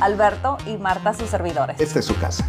[0.00, 1.80] Alberto y Marta, sus servidores.
[1.80, 2.46] Esta es su casa.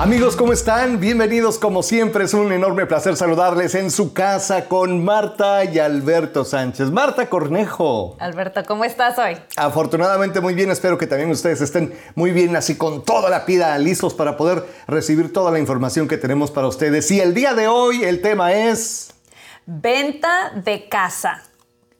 [0.00, 1.00] Amigos, ¿cómo están?
[1.00, 2.24] Bienvenidos como siempre.
[2.24, 6.92] Es un enorme placer saludarles en su casa con Marta y Alberto Sánchez.
[6.92, 8.16] Marta Cornejo.
[8.20, 9.36] Alberto, ¿cómo estás hoy?
[9.56, 10.70] Afortunadamente muy bien.
[10.70, 14.64] Espero que también ustedes estén muy bien, así con toda la pida, listos para poder
[14.86, 17.10] recibir toda la información que tenemos para ustedes.
[17.10, 19.10] Y el día de hoy el tema es...
[19.66, 21.42] Venta de casa.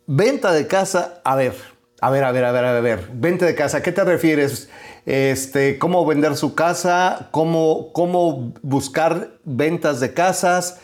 [0.07, 1.21] Venta de casa.
[1.25, 1.57] A ver,
[2.01, 3.09] a ver, a ver, a ver, a ver.
[3.13, 3.79] Venta de casa.
[3.79, 4.69] ¿A qué te refieres?
[5.09, 10.81] este, cómo vender su casa, cómo, cómo buscar ventas de casas,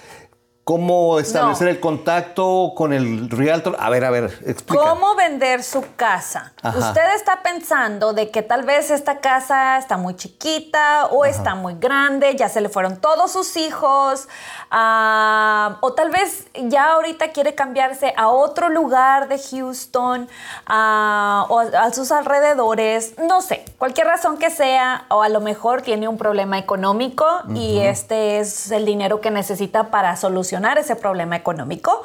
[0.64, 3.76] ¿Cómo establecer el contacto con el realtor?
[3.78, 4.82] A ver, a ver, explica.
[4.82, 6.54] ¿Cómo vender su casa?
[6.64, 11.74] Usted está pensando de que tal vez esta casa está muy chiquita o está muy
[11.74, 14.26] grande, ya se le fueron todos sus hijos,
[14.70, 20.30] ah, o tal vez ya ahorita quiere cambiarse a otro lugar de Houston
[20.66, 25.82] ah, o a sus alrededores, no sé, cualquier razón que sea, o a lo mejor
[25.82, 31.36] tiene un problema económico y este es el dinero que necesita para solucionar ese problema
[31.36, 32.02] económico.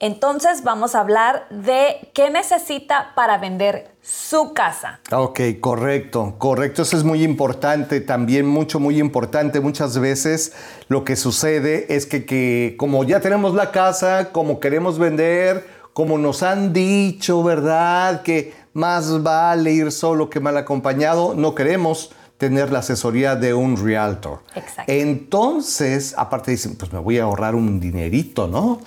[0.00, 5.00] Entonces vamos a hablar de qué necesita para vender su casa.
[5.12, 6.82] Ok, correcto, correcto.
[6.82, 9.60] Eso es muy importante, también mucho, muy importante.
[9.60, 10.52] Muchas veces
[10.88, 16.18] lo que sucede es que, que como ya tenemos la casa, como queremos vender, como
[16.18, 18.22] nos han dicho, ¿verdad?
[18.22, 23.76] Que más vale ir solo que mal acompañado, no queremos tener la asesoría de un
[23.76, 24.42] realtor.
[24.54, 24.92] Exacto.
[24.92, 28.80] Entonces, aparte dicen, pues me voy a ahorrar un dinerito, ¿no?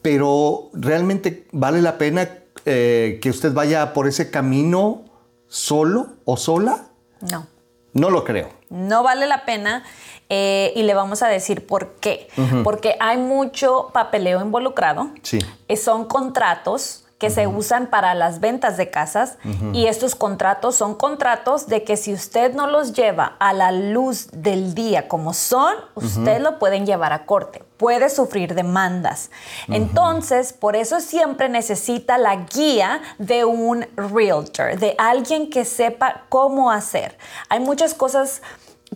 [0.00, 2.28] Pero realmente vale la pena
[2.64, 5.04] eh, que usted vaya por ese camino
[5.48, 6.86] solo o sola.
[7.20, 7.46] No.
[7.92, 8.48] No lo creo.
[8.70, 9.84] No vale la pena
[10.28, 12.28] eh, y le vamos a decir por qué.
[12.64, 15.10] Porque hay mucho papeleo involucrado.
[15.22, 15.40] Sí.
[15.68, 19.38] Eh, son contratos que se usan para las ventas de casas
[19.72, 24.26] y estos contratos son contratos de que si usted no los lleva a la luz
[24.32, 29.30] del día como son, usted lo pueden llevar a corte, puede sufrir demandas.
[29.68, 36.72] Entonces, por eso siempre necesita la guía de un realtor, de alguien que sepa cómo
[36.72, 37.16] hacer.
[37.48, 38.42] Hay muchas cosas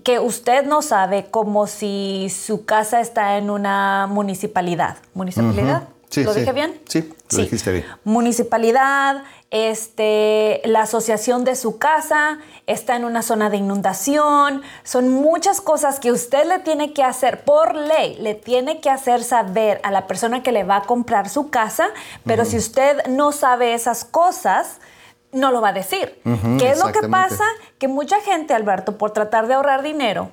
[0.03, 4.97] que usted no sabe como si su casa está en una municipalidad.
[5.15, 5.84] ¿Municipalidad?
[6.15, 6.81] ¿Lo dije bien?
[6.89, 7.84] Sí, lo dijiste bien.
[8.05, 14.62] Municipalidad, este, la asociación de su casa está en una zona de inundación.
[14.84, 19.22] Son muchas cosas que usted le tiene que hacer por ley, le tiene que hacer
[19.22, 21.89] saber a la persona que le va a comprar su casa,
[22.25, 24.78] pero si usted no sabe esas cosas,
[25.33, 26.21] no lo va a decir.
[26.59, 27.44] ¿Qué es lo que pasa?
[27.78, 30.31] Que mucha gente, Alberto, por tratar de ahorrar dinero,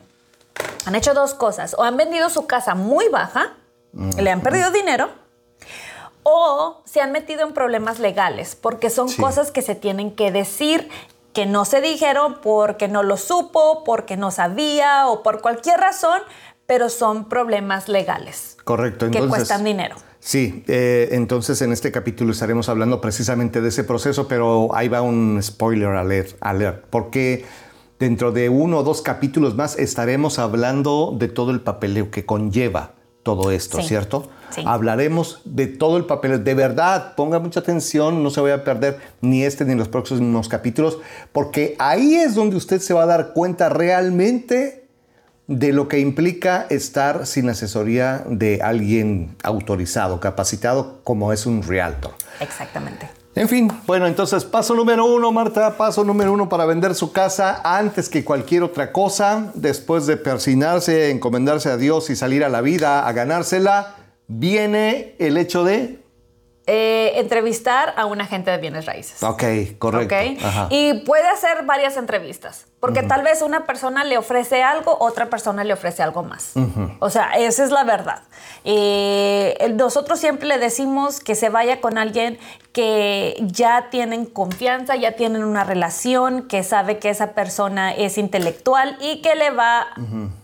[0.85, 1.75] han hecho dos cosas.
[1.77, 3.53] O han vendido su casa muy baja,
[3.93, 5.22] le han perdido dinero
[6.23, 10.89] o se han metido en problemas legales, porque son cosas que se tienen que decir
[11.33, 16.21] que no se dijeron porque no lo supo, porque no sabía o por cualquier razón,
[16.65, 18.57] pero son problemas legales.
[18.63, 19.09] Correcto.
[19.11, 19.95] que cuestan dinero.
[20.19, 25.01] Sí, eh, entonces en este capítulo estaremos hablando precisamente de ese proceso, pero ahí va
[25.01, 27.45] un spoiler alert, alert porque
[27.99, 32.93] dentro de uno o dos capítulos más estaremos hablando de todo el papeleo que conlleva
[33.23, 34.29] todo esto, ¿cierto?
[34.65, 36.43] Hablaremos de todo el papel.
[36.43, 40.49] De verdad, ponga mucha atención, no se vaya a perder ni este ni los próximos
[40.49, 40.99] capítulos,
[41.31, 44.87] porque ahí es donde usted se va a dar cuenta realmente
[45.47, 52.11] de lo que implica estar sin asesoría de alguien autorizado, capacitado, como es un realtor.
[52.39, 53.09] Exactamente.
[53.35, 57.61] En fin, bueno, entonces paso número uno, Marta, paso número uno para vender su casa
[57.63, 62.61] antes que cualquier otra cosa, después de persinarse, encomendarse a Dios y salir a la
[62.61, 63.95] vida a ganársela,
[64.39, 66.03] viene el hecho de...
[66.65, 69.21] Eh, entrevistar a un agente de bienes raíces.
[69.21, 69.43] Ok,
[69.77, 70.15] correcto.
[70.69, 75.65] Y puede hacer varias entrevistas, porque tal vez una persona le ofrece algo, otra persona
[75.65, 76.53] le ofrece algo más.
[76.99, 78.23] O sea, esa es la verdad.
[78.63, 82.39] Eh, nosotros siempre le decimos que se vaya con alguien
[82.71, 88.97] que ya tienen confianza, ya tienen una relación, que sabe que esa persona es intelectual
[89.01, 89.87] y que le va,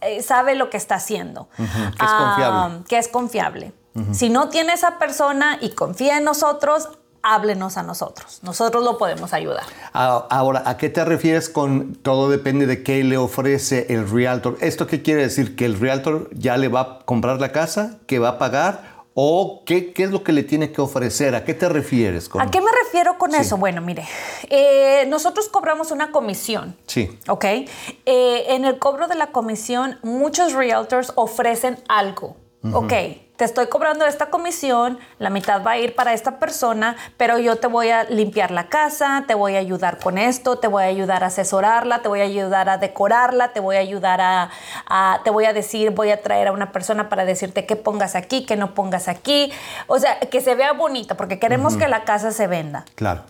[0.01, 1.47] eh, sabe lo que está haciendo.
[1.55, 2.75] Que es confiable.
[2.75, 3.78] Ah, que es confiable.
[4.13, 6.89] Si no tiene esa persona y confía en nosotros,
[7.21, 8.39] háblenos a nosotros.
[8.43, 9.63] Nosotros lo podemos ayudar.
[9.93, 14.57] Ahora, ¿a qué te refieres con todo depende de qué le ofrece el realtor?
[14.61, 15.55] ¿Esto qué quiere decir?
[15.55, 17.99] ¿Que el realtor ya le va a comprar la casa?
[18.05, 18.99] ¿Que va a pagar?
[19.15, 21.35] ¿O qué, qué es lo que le tiene que ofrecer?
[21.35, 22.29] ¿A qué te refieres?
[22.29, 22.41] Con...
[22.41, 23.57] ¿A qué me refiero con eso?
[23.57, 24.07] Bueno, mire,
[24.49, 26.77] eh, nosotros cobramos una comisión.
[26.87, 27.19] Sí.
[27.27, 27.43] ¿Ok?
[27.43, 27.65] Eh,
[28.05, 32.37] en el cobro de la comisión, muchos realtors ofrecen algo
[32.73, 32.93] Ok,
[33.39, 37.55] te estoy cobrando esta comisión, la mitad va a ir para esta persona, pero yo
[37.55, 40.87] te voy a limpiar la casa, te voy a ayudar con esto, te voy a
[40.87, 44.49] ayudar a asesorarla, te voy a ayudar a decorarla, te voy a ayudar a,
[44.87, 48.15] a- te voy a decir, voy a traer a una persona para decirte qué pongas
[48.15, 49.53] aquí, qué no pongas aquí.
[49.87, 52.83] O sea, que se vea bonita, porque queremos que la casa se venda.
[52.95, 53.23] Claro.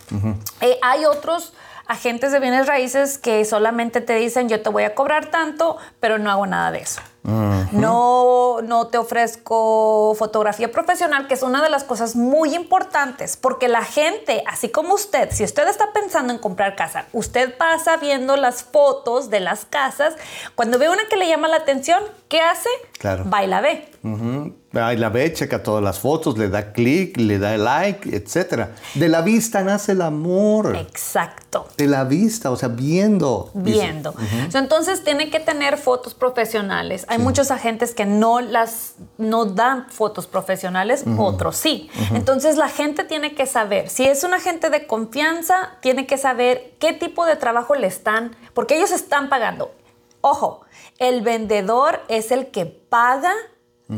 [0.62, 1.54] Eh, hay otros
[1.86, 6.18] agentes de bienes raíces que solamente te dicen yo te voy a cobrar tanto, pero
[6.18, 7.00] no hago nada de eso.
[7.24, 13.68] No, no te ofrezco fotografía profesional, que es una de las cosas muy importantes, porque
[13.68, 18.36] la gente, así como usted, si usted está pensando en comprar casa, usted pasa viendo
[18.36, 20.16] las fotos de las casas,
[20.56, 22.70] cuando ve una que le llama la atención, ¿qué hace?
[22.98, 23.30] Claro.
[23.30, 23.90] Va y la ve.
[24.04, 24.54] Ujú.
[24.74, 28.68] Ahí la ve, checa todas las fotos, le da clic, le da like, etc.
[28.94, 30.76] De la vista nace el amor.
[30.76, 31.68] Exacto.
[31.76, 33.50] De la vista, o sea, viendo.
[33.56, 34.14] viendo.
[34.54, 37.06] Entonces tiene que tener fotos profesionales.
[37.10, 41.90] Hay muchos agentes que no las no dan fotos profesionales, otros sí.
[42.14, 46.76] Entonces la gente tiene que saber, si es un agente de confianza, tiene que saber
[46.78, 49.74] qué tipo de trabajo le están, porque ellos están pagando.
[50.22, 50.62] Ojo,
[51.00, 53.34] el vendedor es el que paga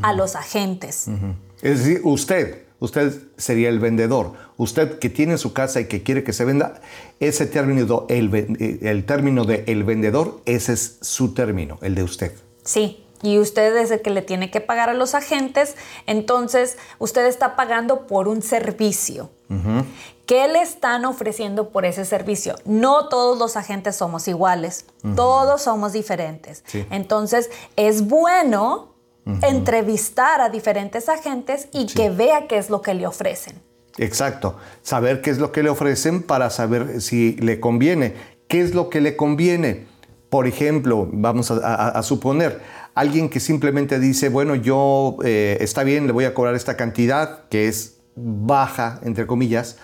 [0.03, 1.09] a los agentes.
[1.61, 4.35] Es decir, usted, usted sería el vendedor.
[4.55, 6.79] Usted que tiene su casa y que quiere que se venda,
[7.19, 12.31] ese término, el, el término de el vendedor, ese es su término, el de usted.
[12.63, 15.75] Sí, y usted es el que le tiene que pagar a los agentes,
[16.07, 19.29] entonces usted está pagando por un servicio.
[20.25, 22.55] ¿Qué le están ofreciendo por ese servicio?
[22.63, 24.85] No todos los agentes somos iguales,
[25.15, 26.63] todos somos diferentes.
[26.65, 26.85] Sí.
[26.89, 28.93] Entonces es bueno
[29.25, 33.61] entrevistar a diferentes agentes y que vea qué es lo que le ofrecen.
[33.97, 34.55] Exacto.
[34.81, 38.15] Saber qué es lo que le ofrecen para saber si le conviene.
[38.47, 39.90] ¿Qué es lo que le conviene?
[40.31, 42.61] Por ejemplo, vamos a, a- a suponer,
[42.95, 47.47] alguien que simplemente dice, bueno, yo eh, está bien, le voy a cobrar esta cantidad,
[47.49, 49.75] que es baja, entre comillas,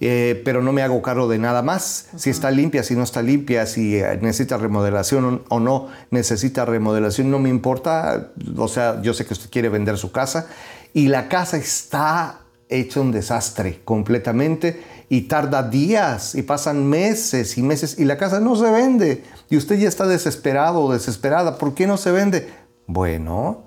[0.00, 2.08] eh, pero no me hago cargo de nada más.
[2.16, 7.30] Si está limpia, si no está limpia, si eh, necesita remodelación o no necesita remodelación,
[7.30, 8.32] no me importa.
[8.56, 10.48] O sea, yo sé que usted quiere vender su casa
[10.92, 17.62] y la casa está hecha un desastre completamente y tarda días y pasan meses y
[17.62, 21.58] meses y la casa no se vende y usted ya está desesperado o desesperada.
[21.58, 22.50] ¿Por qué no se vende?
[22.86, 23.64] Bueno,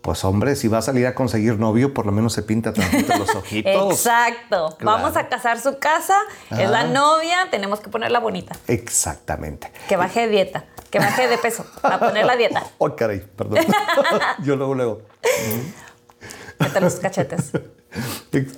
[0.00, 3.16] pues hombre, si va a salir a conseguir novio, por lo menos se pinta tantito
[3.16, 3.92] los ojitos.
[3.92, 4.76] Exacto.
[4.76, 4.98] Claro.
[4.98, 6.16] Vamos a casar su casa,
[6.50, 6.88] es la Ajá.
[6.88, 8.56] novia, tenemos que ponerla bonita.
[8.66, 9.70] Exactamente.
[9.88, 12.64] Que baje de dieta, que baje de peso, para poner la dieta.
[12.78, 13.64] Oh, caray, perdón.
[14.42, 15.02] Yo luego, luego.
[16.62, 17.50] Mete los cachetes.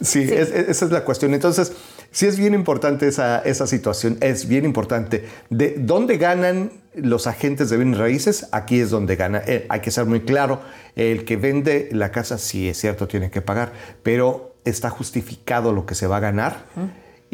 [0.03, 1.35] Sí, es- es- esa es la cuestión.
[1.35, 1.73] Entonces,
[2.13, 5.25] sí es bien importante esa, esa situación, es bien importante.
[5.51, 8.47] ¿De dónde ganan los agentes de bienes raíces?
[8.53, 9.43] Aquí es donde gana.
[9.45, 10.61] Eh, hay que ser muy claro,
[10.95, 13.73] el que vende la casa, sí es cierto, tiene que pagar,
[14.05, 16.67] pero está justificado lo que se va a ganar.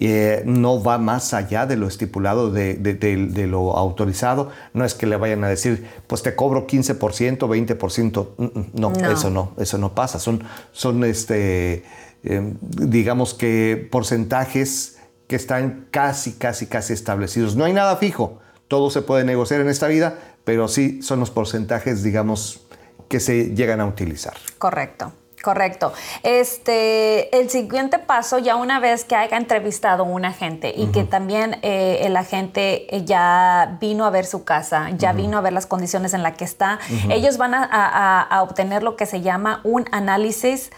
[0.03, 4.49] Eh, no va más allá de lo estipulado, de, de- de- de lo autorizado.
[4.73, 8.29] No es que le vayan a decir, pues te cobro 15%, 20%.
[8.39, 9.11] Mm, mm, No, No.
[9.13, 10.19] eso no, eso no pasa.
[10.19, 10.43] Son,
[10.73, 11.85] son este,
[12.25, 17.55] eh, digamos que porcentajes que están casi, casi, casi establecidos.
[17.55, 18.39] No hay nada fijo.
[18.69, 22.63] Todo se puede negociar en esta vida, pero sí son los porcentajes, digamos,
[23.09, 24.35] que se llegan a utilizar.
[24.59, 25.13] Correcto.
[25.43, 25.93] Correcto.
[26.23, 31.05] Este, el siguiente paso, ya una vez que haya entrevistado a un agente y que
[31.05, 35.53] también eh, el agente eh, ya vino a ver su casa, ya vino a ver
[35.53, 36.79] las condiciones en las que está,
[37.09, 40.71] ellos van a, a- a obtener lo que se llama un análisis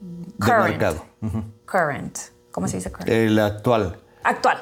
[0.00, 0.68] Del current.
[0.68, 1.04] mercado.
[1.66, 2.18] Current.
[2.50, 3.08] ¿Cómo se dice current?
[3.10, 3.98] El actual.
[4.24, 4.58] actual.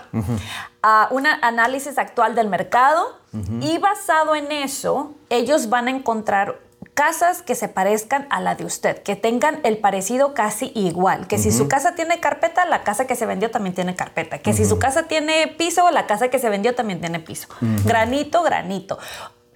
[0.82, 3.18] Ah, un análisis actual del mercado
[3.60, 6.58] y basado en eso, ellos van a encontrar
[7.00, 11.38] casas que se parezcan a la de usted, que tengan el parecido casi igual, que
[11.38, 14.66] si su casa tiene carpeta, la casa que se vendió también tiene carpeta, que si
[14.66, 17.48] su casa tiene piso, la casa que se vendió también tiene piso.
[17.86, 18.98] Granito, granito.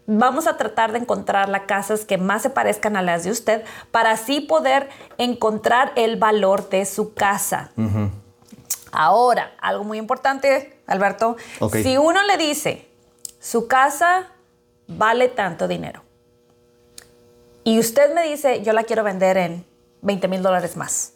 [0.06, 3.62] Vamos a tratar de encontrar las casas que más se parezcan a las de usted
[3.90, 7.72] para así poder encontrar el valor de su casa.
[8.90, 11.36] Ahora, algo muy importante, Alberto,
[11.72, 12.88] si uno le dice,
[13.38, 14.28] su casa
[14.86, 16.04] vale tanto dinero,
[17.64, 19.64] y usted me dice, yo la quiero vender en
[20.02, 21.12] 20 mil dólares más.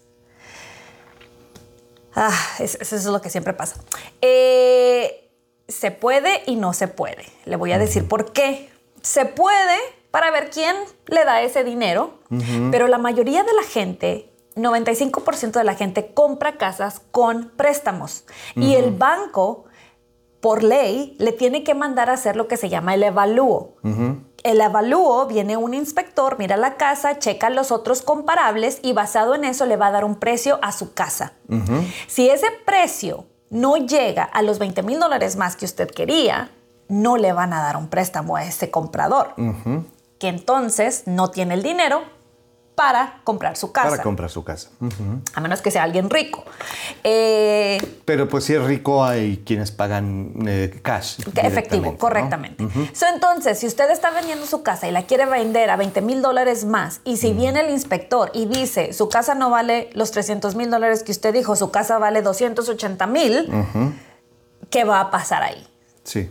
[2.14, 3.76] Ah, es- eso es lo que siempre pasa.
[4.20, 5.30] Eh,
[5.68, 7.26] se puede y no se puede.
[7.44, 8.70] Le voy a decir por qué.
[9.02, 9.76] Se puede
[10.10, 10.74] para ver quién
[11.06, 12.18] le da ese dinero,
[12.70, 18.24] pero la mayoría de la gente, 95% de la gente compra casas con préstamos.
[18.56, 19.66] Y el banco,
[20.40, 23.76] por ley, le tiene que mandar a hacer lo que se llama el evalúo.
[24.44, 29.44] El avalúo, viene un inspector, mira la casa, checa los otros comparables y basado en
[29.44, 31.32] eso le va a dar un precio a su casa.
[32.06, 36.50] Si ese precio no llega a los 20 mil dólares más que usted quería,
[36.88, 39.34] no le van a dar un préstamo a ese comprador,
[40.18, 42.02] que entonces no tiene el dinero
[42.78, 43.90] para comprar su casa.
[43.90, 44.70] Para comprar su casa.
[45.34, 46.44] A menos que sea alguien rico.
[47.02, 51.18] Eh, Pero pues si es rico hay quienes pagan eh, cash.
[51.34, 52.64] Efectivo, correctamente.
[53.12, 56.66] entonces, si usted está vendiendo su casa y la quiere vender a 20 mil dólares
[56.66, 60.70] más, y si viene el inspector y dice, su casa no vale los 300 mil
[60.70, 63.50] dólares que usted dijo, su casa vale 280 mil,
[64.70, 65.66] ¿qué va a pasar ahí?
[66.04, 66.30] Sí.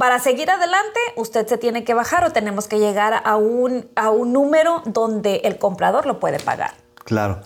[0.00, 4.08] Para seguir adelante, usted se tiene que bajar o tenemos que llegar a un, a
[4.08, 6.70] un número donde el comprador lo puede pagar.
[7.04, 7.40] Claro.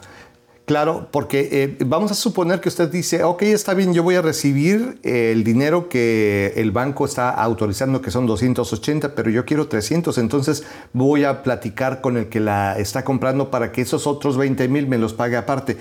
[0.64, 4.22] Claro, porque eh, vamos a suponer que usted dice, ok, está bien, yo voy a
[4.22, 10.16] recibir el dinero que el banco está autorizando, que son 280, pero yo quiero 300,
[10.18, 14.68] entonces voy a platicar con el que la está comprando para que esos otros 20
[14.68, 15.76] mil me los pague aparte.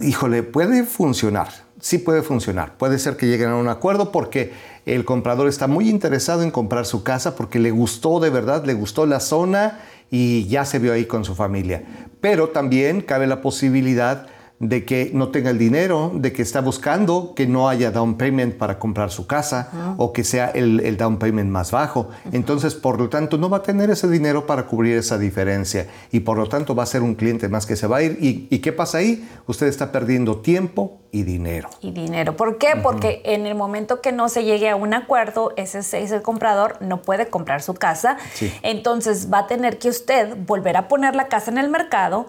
[0.00, 2.76] Híjole, puede funcionar, sí puede funcionar.
[2.76, 4.52] Puede ser que lleguen a un acuerdo porque
[4.86, 8.74] el comprador está muy interesado en comprar su casa porque le gustó de verdad, le
[8.74, 9.80] gustó la zona
[10.10, 11.82] y ya se vio ahí con su familia.
[12.20, 14.26] Pero también cabe la posibilidad
[14.60, 18.56] de que no tenga el dinero, de que está buscando que no haya down payment
[18.56, 22.08] para comprar su casa o que sea el, down payment más bajo.
[22.32, 26.20] Entonces, por lo tanto, no va a tener ese dinero para cubrir esa diferencia y
[26.20, 28.18] por lo tanto va a ser un cliente más que se va a ir.
[28.20, 29.28] ¿Y, qué pasa ahí?
[29.46, 31.70] Usted está perdiendo tiempo y dinero.
[31.80, 32.36] Y dinero.
[32.36, 32.74] ¿Por qué?
[32.82, 37.02] Porque en el momento que no se llegue a un acuerdo, ese, ese comprador no
[37.02, 38.16] puede comprar su casa.
[38.62, 42.26] Entonces va a tener que usted volver a poner la casa en el mercado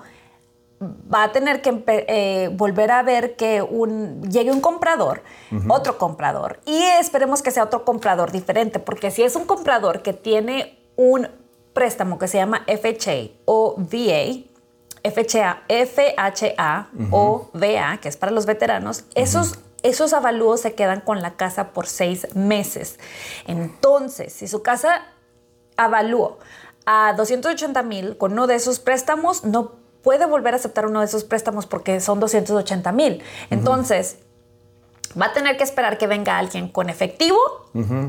[0.82, 5.24] va a tener que eh, volver a ver que un, llegue un comprador,
[5.68, 10.14] otro comprador, y esperemos que sea otro comprador diferente, porque si es un comprador que
[10.14, 11.28] tiene un
[11.74, 14.46] préstamo que se llama FHA o VA,
[15.04, 21.22] FHA, FHA o VA, que es para los veteranos, esos, esos avalúos se quedan con
[21.22, 23.00] la casa por seis meses.
[23.48, 25.06] Entonces, si su casa
[25.78, 26.38] avalúo
[26.86, 31.06] a 280 mil con uno de esos préstamos, no puede volver a aceptar uno de
[31.06, 33.24] esos préstamos porque son 280 mil.
[33.50, 34.18] Entonces,
[35.20, 37.40] va a tener que esperar que venga alguien con efectivo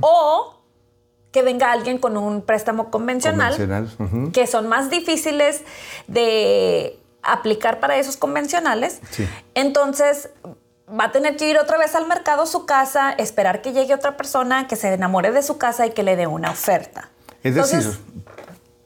[0.01, 0.55] o
[1.33, 3.91] que venga alguien con un préstamo convencional,
[4.33, 5.63] que son más difíciles
[6.09, 9.01] de aplicar para esos convencionales.
[9.55, 10.31] Entonces,
[10.89, 14.17] va a tener que ir otra vez al mercado, su casa, esperar que llegue otra
[14.17, 17.11] persona que se enamore de su casa y que le dé una oferta.
[17.43, 17.99] Es decir,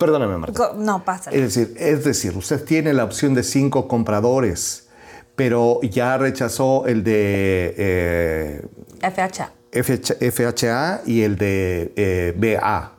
[0.04, 0.72] Perdóname, Marta.
[0.76, 1.30] No, pasa.
[1.30, 4.88] Es decir, es decir, usted tiene la opción de cinco compradores,
[5.34, 8.66] pero ya rechazó el de eh,
[9.00, 9.50] FHA.
[9.72, 12.92] FHA y el de eh, BA,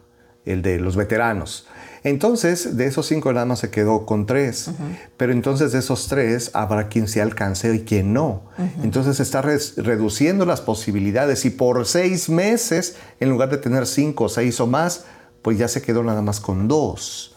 [0.45, 1.67] el de los veteranos.
[2.03, 4.71] Entonces, de esos cinco nada más se quedó con tres.
[5.17, 8.45] Pero entonces de esos tres habrá quien se alcance y quien no.
[8.83, 14.59] Entonces está reduciendo las posibilidades y por seis meses, en lugar de tener cinco, seis
[14.59, 15.05] o más,
[15.45, 17.35] pues ya se quedó nada más con dos.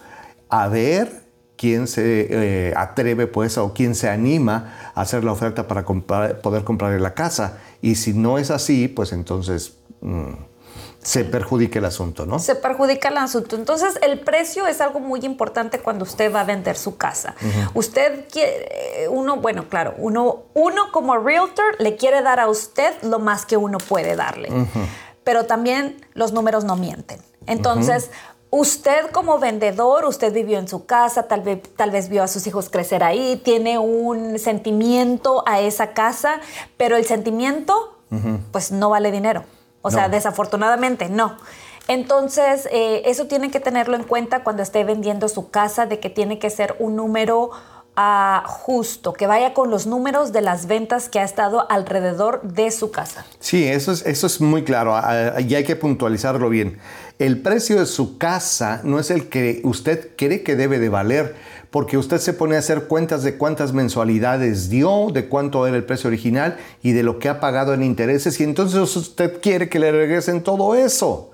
[0.48, 1.24] A ver
[1.58, 6.64] quién se eh, atreve pues o quién se anima a hacer la oferta para poder
[6.64, 7.58] comprarle la casa.
[7.82, 10.32] Y si no es así, pues entonces mm,
[11.02, 12.38] se perjudica el asunto, ¿no?
[12.38, 13.56] Se perjudica el asunto.
[13.56, 17.34] Entonces el precio es algo muy importante cuando usted va a vender su casa.
[17.74, 23.18] Usted quiere, uno, bueno, claro, uno, uno como realtor le quiere dar a usted lo
[23.18, 24.48] más que uno puede darle.
[25.28, 27.20] Pero también los números no mienten.
[27.46, 28.10] Entonces,
[28.48, 32.46] usted como vendedor, usted vivió en su casa, tal vez, tal vez vio a sus
[32.46, 36.40] hijos crecer ahí, tiene un sentimiento a esa casa,
[36.78, 37.98] pero el sentimiento,
[38.52, 39.44] pues no vale dinero.
[39.82, 41.36] O sea, desafortunadamente no.
[41.88, 46.08] Entonces, eh, eso tiene que tenerlo en cuenta cuando esté vendiendo su casa, de que
[46.08, 47.50] tiene que ser un número
[48.46, 52.90] justo, que vaya con los números de las ventas que ha estado alrededor de su
[52.90, 53.24] casa.
[53.40, 54.94] Sí, eso es, eso es muy claro
[55.40, 56.78] y hay que puntualizarlo bien.
[57.18, 61.34] El precio de su casa no es el que usted cree que debe de valer,
[61.70, 65.84] porque usted se pone a hacer cuentas de cuántas mensualidades dio, de cuánto era el
[65.84, 69.80] precio original y de lo que ha pagado en intereses, y entonces usted quiere que
[69.80, 71.32] le regresen todo eso.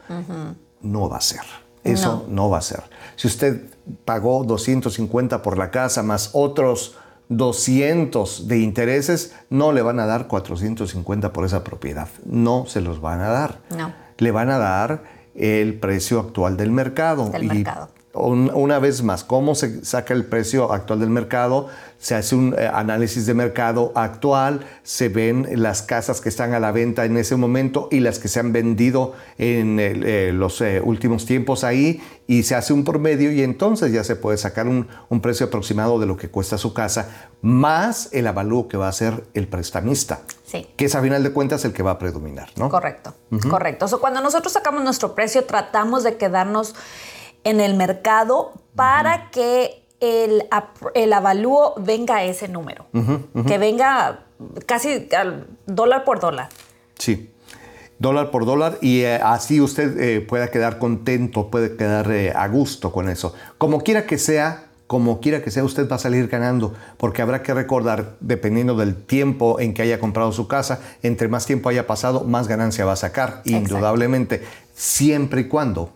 [0.81, 1.64] No va a ser.
[1.85, 2.83] Eso no va a ser.
[3.17, 3.63] Si usted
[4.05, 6.97] pagó 250 por la casa más otros
[7.29, 12.09] 200 de intereses, no le van a dar 450 por esa propiedad.
[12.25, 13.61] No se los van a dar.
[13.71, 13.93] No.
[14.19, 17.31] Le van a dar el precio actual del mercado.
[17.31, 17.89] Del mercado.
[18.15, 21.69] Una vez más, ¿cómo se saca el precio actual del mercado?
[21.99, 26.61] Se hace un eh, análisis de mercado actual, se ven las casas que están a
[26.61, 30.81] la venta en ese momento y las que se han vendido en eh, los eh,
[30.85, 34.87] últimos tiempos ahí y se hace un promedio y entonces ya se puede sacar un,
[35.21, 39.25] precio aproximado de lo que cuesta su casa, más el avalúo que va a hacer
[39.35, 40.21] el prestamista.
[40.45, 40.67] Sí.
[40.77, 42.69] Que es a final de cuentas el que va a predominar, ¿no?
[42.69, 43.15] Correcto,
[43.49, 43.87] correcto.
[44.01, 46.75] cuando nosotros sacamos nuestro precio, tratamos de quedarnos
[47.45, 50.45] en el mercado para que el,
[50.95, 52.87] el, avalúo venga a ese número,
[53.47, 54.25] que venga
[54.67, 56.49] casi al dólar por dólar.
[56.99, 57.31] Sí,
[57.99, 62.49] dólar por dólar y eh, así usted eh, pueda quedar contento, puede quedar eh, a
[62.49, 63.35] gusto con eso.
[63.57, 67.43] Como quiera que sea, como quiera que sea, usted va a salir ganando, porque habrá
[67.43, 71.87] que recordar, dependiendo del tiempo en que haya comprado su casa, entre más tiempo haya
[71.87, 74.43] pasado, más ganancia va a sacar, indudablemente,
[74.75, 75.91] siempre y cuando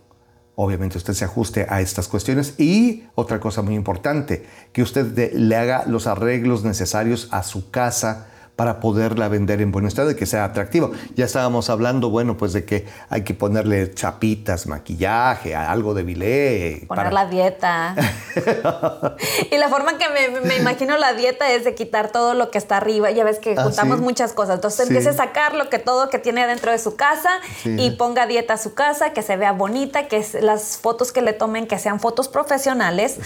[0.61, 2.55] obviamente usted se ajuste a estas cuestiones.
[2.59, 8.27] Y otra cosa muy importante, que usted le haga los arreglos necesarios a su casa
[8.59, 10.91] para poderla vender en buen estado y que sea atractivo.
[11.15, 16.85] Ya estábamos hablando, bueno, pues de que hay que ponerle chapitas, maquillaje, algo de bilé.
[16.89, 17.95] Poner la dieta.
[19.53, 20.07] y la forma que
[20.43, 23.13] me, imagino la dieta es de quitar todo lo que está arriba.
[23.13, 24.57] Ya ves que ah, juntamos muchas cosas.
[24.57, 27.31] Entonces empiece a sacar lo que todo que tiene dentro de su casa
[27.65, 31.33] y ponga dieta a su casa, que se vea bonita, que las fotos que le
[31.33, 33.21] tomen que sean fotos profesionales.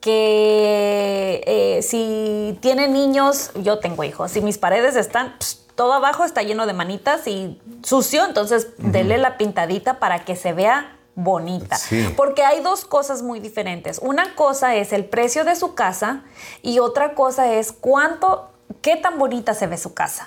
[0.00, 4.30] que eh, si tiene niños, yo tengo tengo hijos.
[4.30, 5.34] Si mis paredes están,
[5.74, 10.52] todo abajo está lleno de manitas y sucio, entonces dele la pintadita para que se
[10.52, 11.76] vea bonita.
[12.16, 13.98] Porque hay dos cosas muy diferentes.
[14.02, 16.22] Una cosa es el precio de su casa
[16.62, 20.26] y otra cosa es cuánto, qué tan bonita se ve su casa.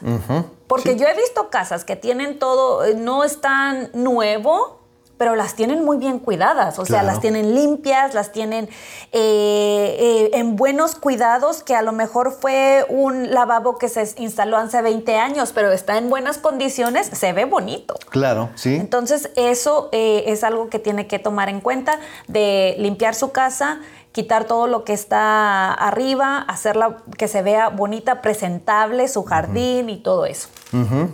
[0.68, 4.83] Porque yo he visto casas que tienen todo, eh, no están nuevo,
[5.24, 8.66] pero las tienen muy bien cuidadas, o sea, las tienen limpias, las tienen
[9.14, 14.58] eh, eh, en buenos cuidados, que a lo mejor fue un lavabo que se instaló
[14.58, 17.96] hace 20 años, pero está en buenas condiciones, se ve bonito.
[18.10, 18.76] Claro, sí.
[18.76, 23.80] Entonces, eso eh, es algo que tiene que tomar en cuenta, de limpiar su casa,
[24.12, 30.04] quitar todo lo que está arriba, hacerla que se vea bonita, presentable, su jardín y
[30.04, 30.50] todo eso.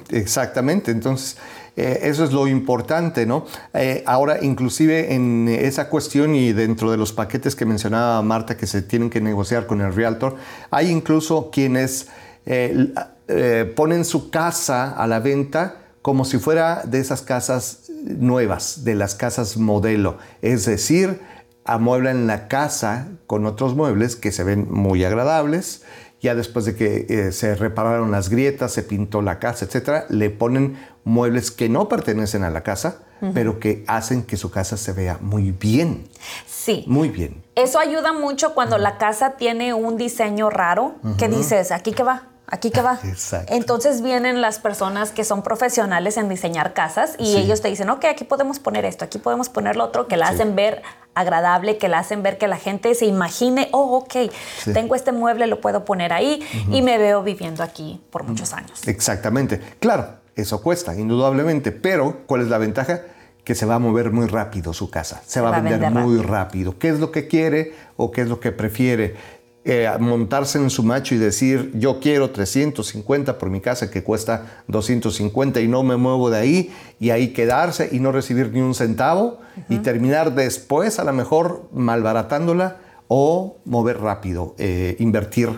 [0.09, 1.37] Exactamente, entonces
[1.79, 3.45] eh, eso es lo importante, ¿no?
[3.73, 8.67] Eh, ahora, inclusive en esa cuestión y dentro de los paquetes que mencionaba Marta que
[8.67, 10.35] se tienen que negociar con el realtor,
[10.71, 12.07] hay incluso quienes
[12.45, 18.95] eh, ponen su casa a la venta como si fuera de esas casas nuevas, de
[18.95, 20.17] las casas modelo.
[20.41, 21.21] Es decir,
[21.65, 25.83] amueblan la casa con otros muebles que se ven muy agradables.
[26.21, 30.77] Ya después de que se repararon las grietas, se pintó la casa, etcétera, le ponen
[31.03, 33.03] muebles que no pertenecen a la casa,
[33.33, 36.07] pero que hacen que su casa se vea muy bien.
[36.47, 36.85] Sí.
[36.87, 37.43] Muy bien.
[37.55, 42.28] Eso ayuda mucho cuando la casa tiene un diseño raro, que dices, aquí que va,
[42.51, 42.99] aquí que va.
[43.03, 43.53] Exacto.
[43.53, 48.05] Entonces vienen las personas que son profesionales en diseñar casas y ellos te dicen, ok,
[48.05, 50.81] aquí podemos poner esto, aquí podemos poner lo otro, que la hacen ver
[51.15, 54.31] agradable, que la hacen ver que la gente se imagine, oh, ok,
[54.73, 58.87] tengo este mueble, lo puedo poner ahí y me veo viviendo aquí por muchos años.
[58.87, 59.59] Exactamente.
[59.79, 63.01] Claro, eso cuesta, indudablemente, pero ¿cuál es la ventaja?
[63.43, 66.77] Que se va a mover muy rápido su casa, se, va, a vender, muy rápido.
[66.77, 69.15] ¿Qué es lo que quiere o qué es lo que prefiere?
[69.65, 74.63] Eh, montarse en su macho y decir, yo quiero 350 por mi casa que cuesta
[74.67, 78.73] 250 y no me muevo de ahí, y ahí quedarse y no recibir ni un
[78.73, 82.77] centavo, y terminar después a lo mejor malbaratándola
[83.09, 85.49] o mover rápido, eh, invertir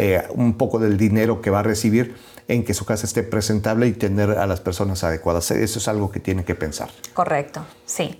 [0.00, 2.16] eh, un poco del dinero que va a recibir
[2.48, 5.50] en que su casa esté presentable y tener a las personas adecuadas.
[5.50, 6.88] Eso es algo que tiene que pensar.
[7.14, 8.18] Correcto, sí.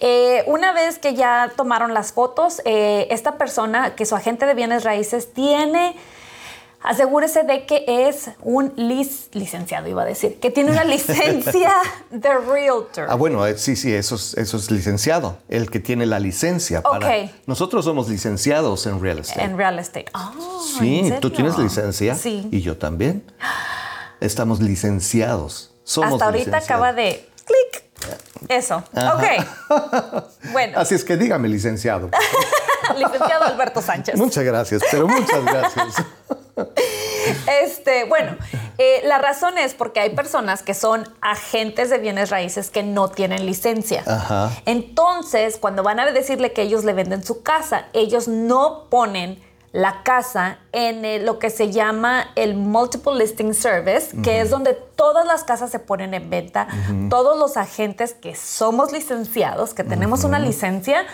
[0.00, 4.54] Eh, una vez que ya tomaron las fotos, eh, esta persona, que su agente de
[4.54, 5.94] bienes raíces, tiene
[6.82, 11.72] asegúrese de que es un licenciado, iba a decir, que tiene una licencia
[12.10, 13.06] de realtor.
[13.08, 16.82] Ah, bueno, eh, sí, sí, eso es, eso es licenciado, el que tiene la licencia.
[16.82, 17.30] Para...
[17.46, 19.42] Nosotros somos licenciados en real estate.
[19.42, 20.06] En real estate.
[20.14, 20.32] Ah,
[20.78, 22.14] sí, tú tienes licencia.
[22.14, 22.48] Sí.
[22.50, 23.24] Y yo también.
[24.20, 25.74] Estamos licenciados.
[25.84, 27.84] Somos Hasta ahorita acaba de clic.
[28.48, 28.82] Eso.
[28.92, 30.24] Ok.
[30.52, 30.78] bueno.
[30.78, 32.10] Así es que dígame, licenciado.
[32.96, 34.16] licenciado Alberto Sánchez.
[34.16, 36.04] Muchas gracias, pero muchas gracias.
[37.62, 38.36] Este, bueno,
[38.78, 43.08] eh, la razón es porque hay personas que son agentes de bienes raíces que no
[43.08, 44.50] tienen licencia.
[44.64, 49.42] Entonces, cuando van a decirle que ellos le venden su casa, ellos no ponen
[49.72, 55.26] la casa en lo que se llama el Multiple Listing Service, que es donde todas
[55.26, 56.68] las casas se ponen en venta,
[57.10, 61.04] todos los agentes que somos licenciados, que tenemos una licencia,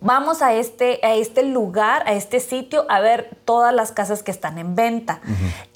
[0.00, 4.30] vamos a este, a este lugar, a este sitio, a ver todas las casas que
[4.30, 5.20] están en venta.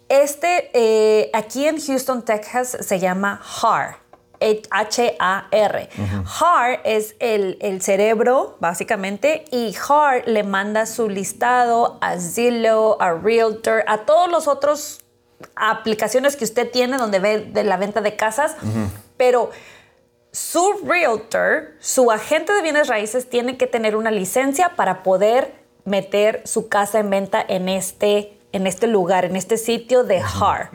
[0.09, 4.03] Este, eh, aquí en Houston, Texas, se llama HAR.
[4.71, 5.89] H-A-R.
[6.41, 13.85] HAR es el, cerebro, básicamente, y HAR le manda su listado a Zillow, a Realtor,
[13.87, 15.01] a todos los otros
[15.57, 18.57] aplicaciones que usted tiene donde ve de la venta de casas,
[19.17, 19.51] pero
[20.33, 26.43] su realtor, su agente de bienes raíces, tiene que tener una licencia para poder meter
[26.47, 30.71] su casa en venta en este, en este lugar, en este sitio de HAR.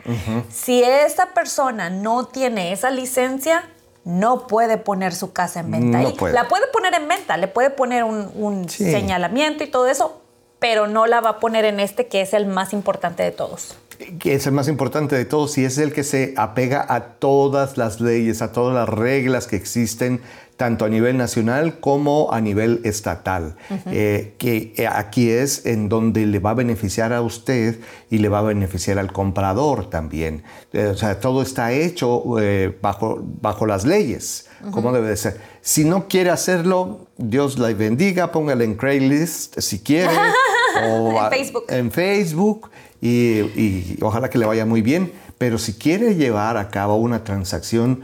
[0.48, 3.64] Si esa persona no tiene esa licencia,
[4.04, 6.14] no puede poner su casa en venta ahí.
[6.32, 10.22] La puede poner en venta, le puede poner un, señalamiento y todo eso,
[10.60, 13.76] pero no la va a poner en este que es el más importante de todos
[14.18, 17.76] que es el más importante de todos y es el que se apega a todas
[17.76, 20.20] las leyes, a todas las reglas que existen,
[20.58, 23.54] tanto a nivel nacional como a nivel estatal,
[23.86, 27.78] eh, que eh, aquí es en donde le va a beneficiar a usted
[28.10, 30.42] y le va a beneficiar al comprador también.
[30.72, 32.24] Eh, o sea, todo está hecho
[32.82, 35.40] bajo, bajo las leyes, como debe de ser.
[35.60, 40.12] Si no quiere hacerlo, Dios la bendiga, póngale en Craigslist si quiere.
[40.82, 41.64] o en Facebook.
[41.68, 45.12] En Facebook y, ojalá que le vaya muy bien.
[45.38, 48.02] Pero si quiere llevar a cabo una transacción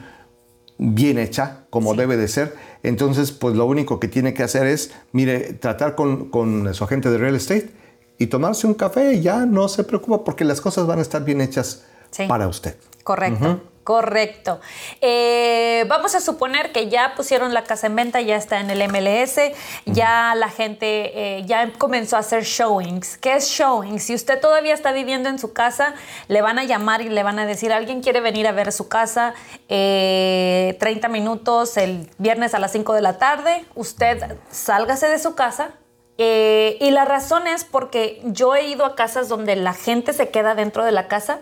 [0.78, 4.92] bien hecha, como debe de ser, entonces pues lo único que tiene que hacer es,
[5.12, 7.70] mire, tratar con, con su agente de real estate
[8.18, 11.24] y tomarse un café y ya no se preocupa porque las cosas van a estar
[11.24, 11.84] bien hechas
[12.28, 12.76] para usted.
[13.02, 13.73] Correcto.
[13.84, 14.60] Correcto.
[15.02, 18.82] Eh, vamos a suponer que ya pusieron la casa en venta, ya está en el
[18.88, 19.38] MLS,
[19.84, 23.18] ya la gente eh, ya comenzó a hacer showings.
[23.18, 24.00] ¿Qué es showing?
[24.00, 25.94] Si usted todavía está viviendo en su casa,
[26.28, 28.88] le van a llamar y le van a decir, alguien quiere venir a ver su
[28.88, 29.34] casa,
[29.68, 35.34] 30 eh, minutos el viernes a las 5 de la tarde, usted sálgase de su
[35.34, 35.72] casa,
[36.16, 40.30] eh, y la razón es porque yo he ido a casas donde la gente se
[40.30, 41.40] queda dentro de la casa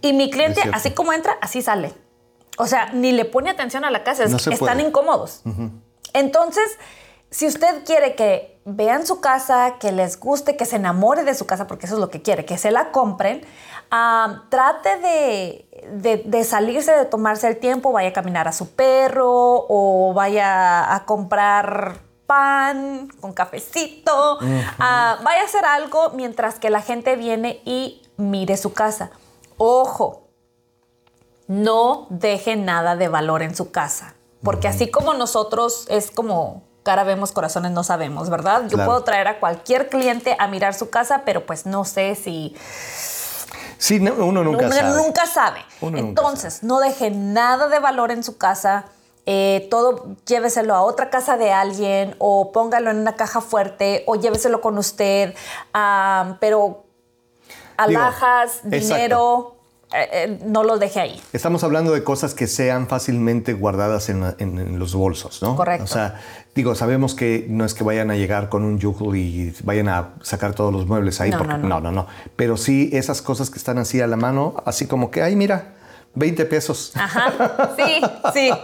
[0.00, 1.92] y mi cliente, así como entra, así sale.
[2.56, 5.42] O sea, ni le pone atención a la casa, están incómodos.
[6.12, 6.78] Entonces,
[7.30, 11.46] si usted quiere que vean su casa, que les guste, que se enamore de su
[11.46, 13.44] casa, porque eso es lo que quiere, que se la compren,
[13.90, 19.66] ah, trate de, de, salirse, de tomarse el tiempo, vaya a caminar a su perro
[19.68, 24.38] o vaya a comprar pan, con cafecito,
[24.78, 29.10] ah, vaya a hacer algo mientras que la gente viene y mire su casa.
[29.56, 30.28] Ojo,
[31.48, 34.14] no deje nada de valor en su casa,
[34.44, 38.68] porque así como nosotros es como cara vemos, corazones no sabemos, ¿verdad?
[38.68, 42.56] Yo puedo traer a cualquier cliente a mirar su casa, pero pues no sé si...
[43.76, 44.94] Sí, uno nunca sabe.
[44.94, 45.64] Nunca sabe.
[45.80, 48.84] Entonces, no deje nada de valor en su casa
[49.26, 54.16] eh, todo lléveselo a otra casa de alguien o póngalo en una caja fuerte o
[54.16, 55.34] lléveselo con usted,
[56.40, 56.84] pero
[57.76, 59.56] alhajas, dinero,
[59.92, 61.20] eh, eh, no lo deje ahí.
[61.32, 65.56] Estamos hablando de cosas que sean fácilmente guardadas en, los bolsos, ¿no?
[65.56, 65.84] Correcto.
[65.84, 66.20] O sea,
[66.54, 70.14] digo, sabemos que no es que vayan a llegar con un yugo y vayan a
[70.22, 71.30] sacar todos los muebles ahí.
[71.30, 72.06] No, porque, no, no, no, no.
[72.36, 75.74] Pero sí esas cosas que están así a la mano, así como que, ay, mira,
[76.14, 76.92] 20 pesos.
[76.94, 78.00] Ajá, sí,
[78.32, 78.50] sí.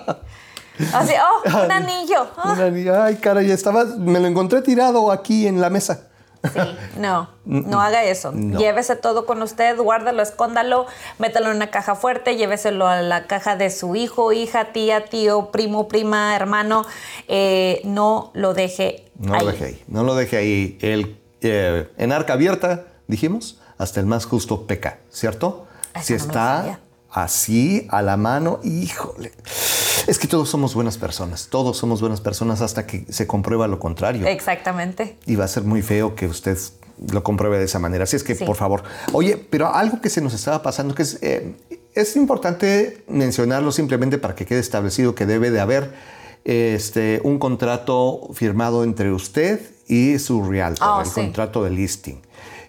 [0.93, 2.27] Así, oh, un anillo.
[2.45, 3.03] Un anillo.
[3.03, 6.09] Ay, caray, estaba, me lo encontré tirado aquí en la mesa.
[6.53, 6.61] Sí,
[6.99, 8.33] no, no haga eso.
[8.33, 10.87] Llévese todo con usted, guárdalo, escóndalo,
[11.19, 15.51] métalo en una caja fuerte, lléveselo a la caja de su hijo, hija, tía, tío,
[15.51, 16.87] primo, prima, hermano.
[17.27, 19.41] Eh, no lo deje no ahí.
[19.41, 19.85] lo deje ahí.
[19.89, 20.79] No lo deje ahí.
[20.81, 25.67] El, eh, en arca abierta, dijimos, hasta el más justo peca, ¿cierto?
[26.03, 29.33] si está así a la mano, híjole.
[30.07, 33.81] Es que todos somos buenas personas, todos somos buenas personas hasta que se comprueba lo
[33.81, 34.27] contrario.
[34.27, 35.17] Exactamente.
[35.27, 36.57] Y va a ser muy feo que usted
[37.11, 38.05] lo compruebe de esa manera.
[38.05, 38.85] Así es que, por favor.
[39.13, 41.55] Oye, pero algo que se nos estaba pasando, que es, eh,
[41.95, 45.93] es importante mencionarlo simplemente para que quede establecido que debe de haber
[46.45, 52.23] este, un contrato firmado entre usted y su realtor, ah, el contrato de listing,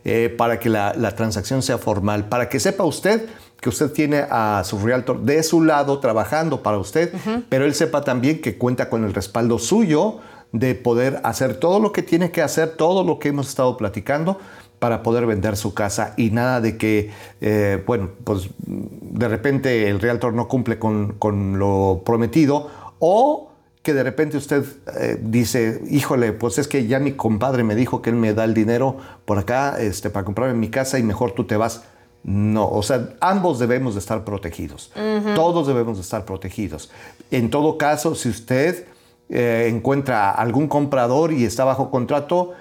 [0.04, 3.28] eh, para que la, la transacción sea formal, para que sepa usted
[3.62, 7.14] que usted tiene a su realtor de su lado trabajando para usted,
[7.50, 10.20] pero él sepa también que cuenta con el respaldo suyo
[10.52, 14.40] de poder hacer todo lo que tiene que hacer, todo lo que hemos estado platicando
[14.80, 20.00] para poder vender su casa y nada de que, eh, bueno, pues de repente el
[20.00, 24.66] realtor no cumple con, con lo prometido o que de repente usted
[25.00, 28.44] eh, dice, híjole, pues es que ya mi compadre me dijo que él me da
[28.44, 31.84] el dinero por acá este, para comprarme mi casa y mejor tú te vas.
[32.24, 34.92] No, o sea, ambos debemos de estar protegidos.
[35.36, 36.90] Todos debemos de estar protegidos.
[37.32, 38.86] En todo caso, si usted
[39.30, 42.54] eh, encuentra algún comprador y está bajo contrato,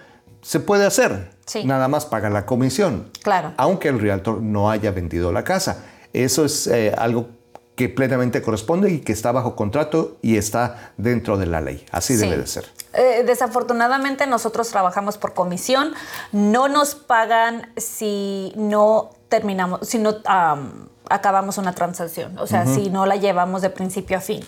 [0.42, 1.30] se puede hacer.
[1.46, 1.64] Sí.
[1.64, 3.10] Nada más paga la comisión.
[3.22, 3.52] Claro.
[3.56, 5.84] Aunque el realtor no haya vendido la casa.
[6.12, 7.28] Eso es eh, algo
[7.74, 11.84] que plenamente corresponde y que está bajo contrato y está dentro de la ley.
[11.90, 12.20] Así Sí.
[12.22, 12.64] debe de ser.
[12.94, 15.92] Eh, desafortunadamente nosotros trabajamos por comisión,
[16.32, 22.90] no nos pagan si no terminamos, si no am, acabamos una transacción, o sea, si
[22.90, 24.44] no la llevamos de principio a fin.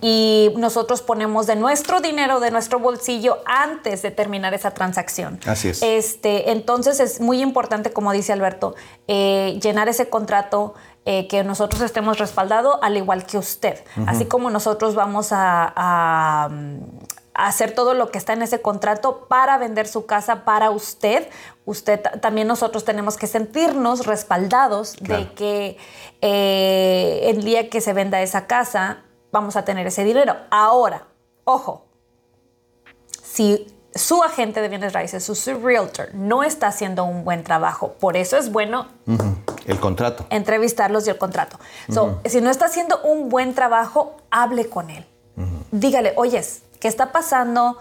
[0.00, 5.38] Y nosotros ponemos de nuestro dinero, de nuestro bolsillo, antes de terminar esa transacción.
[5.46, 5.82] Así es.
[5.82, 8.74] Este, entonces es muy importante, como dice Alberto,
[9.06, 10.74] eh, llenar ese contrato.
[11.06, 13.82] eh, que nosotros estemos respaldados al igual que usted.
[14.06, 16.78] Así como nosotros vamos a, a, mm,
[17.32, 21.26] a hacer todo lo que está en ese contrato para vender su casa para usted,
[21.70, 25.76] usted ta- también nosotros tenemos que sentirnos respaldados de que
[26.20, 28.98] eh, el día que se venda esa casa
[29.32, 30.36] vamos a tener ese dinero.
[30.50, 31.06] Ahora,
[31.44, 31.86] ojo,
[33.22, 37.94] si su agente de bienes raíces, su, su realtor, no está haciendo un buen trabajo,
[38.00, 38.86] por eso es bueno.
[39.66, 40.26] El contrato.
[40.30, 41.58] entrevistarlos y el contrato.
[41.92, 45.06] So, Si no está haciendo un buen trabajo, hable con él.
[45.72, 47.78] Dígale, oyes, ¿qué está pasando?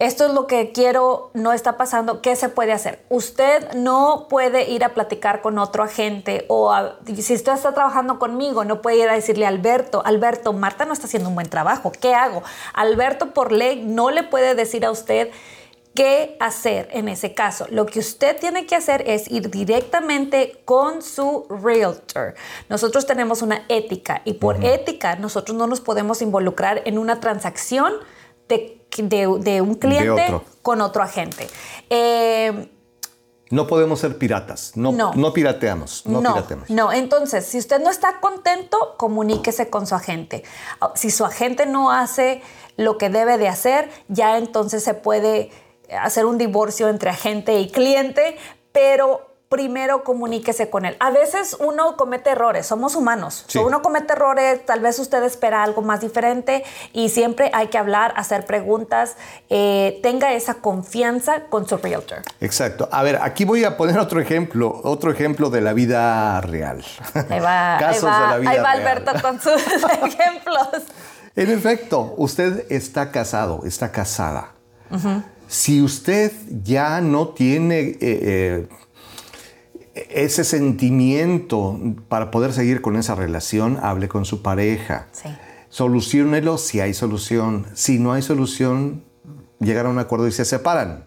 [0.00, 3.04] Esto es lo que quiero, no está pasando, ¿qué se puede hacer?
[3.10, 8.18] Usted no puede ir a platicar con otro agente o a- si usted está trabajando
[8.18, 11.50] conmigo, no puede ir a decirle a Alberto, Alberto, Marta no está haciendo un buen
[11.50, 12.42] trabajo, ¿qué hago?
[12.72, 15.30] Alberto por ley no le puede decir a usted
[15.94, 17.66] qué hacer en ese caso.
[17.68, 22.34] Lo que usted tiene que hacer es ir directamente con su realtor.
[22.70, 27.92] Nosotros tenemos una ética y por ética nosotros no nos podemos involucrar en una transacción
[28.48, 30.44] de, de- de un cliente otro.
[30.62, 31.48] con otro agente.
[31.88, 32.68] Eh,
[33.52, 34.76] No podemos ser piratas.
[34.76, 35.12] No, No.
[35.14, 35.32] no.
[35.32, 36.06] pirateamos.
[36.06, 36.70] No, no, pirateamos.
[36.70, 36.92] no.
[36.92, 40.44] Entonces, si usted no está contento, comuníquese con su agente.
[40.94, 42.42] Si su agente no hace
[42.76, 45.50] lo que debe de hacer, ya entonces se puede
[46.00, 48.36] hacer un divorcio entre agente y cliente,
[48.70, 49.29] pero
[49.60, 50.96] primero comuníquese con él.
[51.00, 53.44] A veces uno comete errores, somos humanos.
[53.48, 53.58] Sí.
[53.58, 57.76] So, uno comete errores, tal vez usted espera algo más diferente y siempre hay que
[57.76, 59.16] hablar, hacer preguntas,
[59.48, 62.22] eh, tenga esa confianza con su realtor.
[62.40, 62.88] Exacto.
[62.92, 66.84] A ver, aquí voy a poner otro ejemplo, otro ejemplo de la vida real.
[67.28, 68.86] Ahí va, ahí Casos va- de la vida ahí va real.
[68.86, 69.60] Alberto con sus
[70.04, 70.68] ejemplos.
[71.34, 74.52] En efecto, usted está casado, está casada.
[75.48, 76.30] Si usted
[76.62, 78.68] ya no tiene eh, eh,
[80.08, 85.08] ese sentimiento para poder seguir con esa relación, hable con su pareja.
[85.12, 85.28] Sí.
[85.68, 87.66] Soluciónelo si hay solución.
[87.74, 89.04] Si no hay solución,
[89.60, 91.04] llegar a un acuerdo y se separan.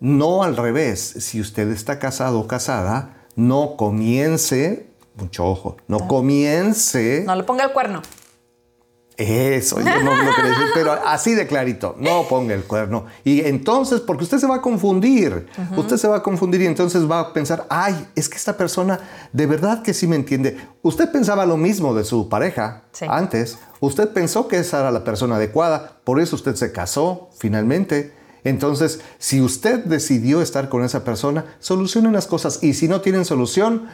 [0.00, 1.00] No al revés.
[1.00, 7.64] Si usted está casado o casada, no comience, mucho ojo, no comience No le ponga
[7.64, 8.02] el cuerno.
[9.18, 13.06] Eso, yo no lo quería decir, pero así de clarito, no ponga el cuerno.
[13.24, 17.10] Y entonces, porque usted se va a confundir, usted se va a confundir y entonces
[17.10, 19.00] va a pensar, ay, es que esta persona
[19.32, 20.56] de verdad que sí me entiende.
[20.82, 23.06] Usted pensaba lo mismo de su pareja Sí.
[23.08, 28.14] antes, usted pensó que esa era la persona adecuada, por eso usted se casó finalmente.
[28.44, 33.24] Entonces, si usted decidió estar con esa persona, solucionen las cosas y si no tienen
[33.24, 33.88] solución,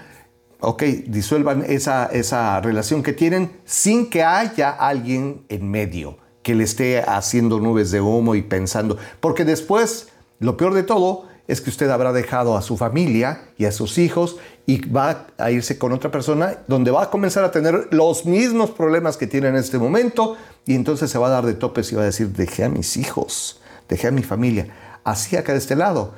[0.61, 6.63] ok, disuelvan esa, esa relación que tienen sin que haya alguien en medio que le
[6.63, 8.99] esté haciendo nubes de humo y pensando.
[9.19, 13.65] Porque después, lo peor de todo es que usted habrá dejado a su familia y
[13.65, 14.37] a sus hijos
[14.67, 18.71] y va a irse con otra persona donde va a comenzar a tener los mismos
[18.71, 21.97] problemas que tiene en este momento y entonces se va a dar de topes y
[21.97, 24.69] va a decir, dejé a mis hijos, dejé a mi familia.
[25.03, 26.15] Así acá de este lado.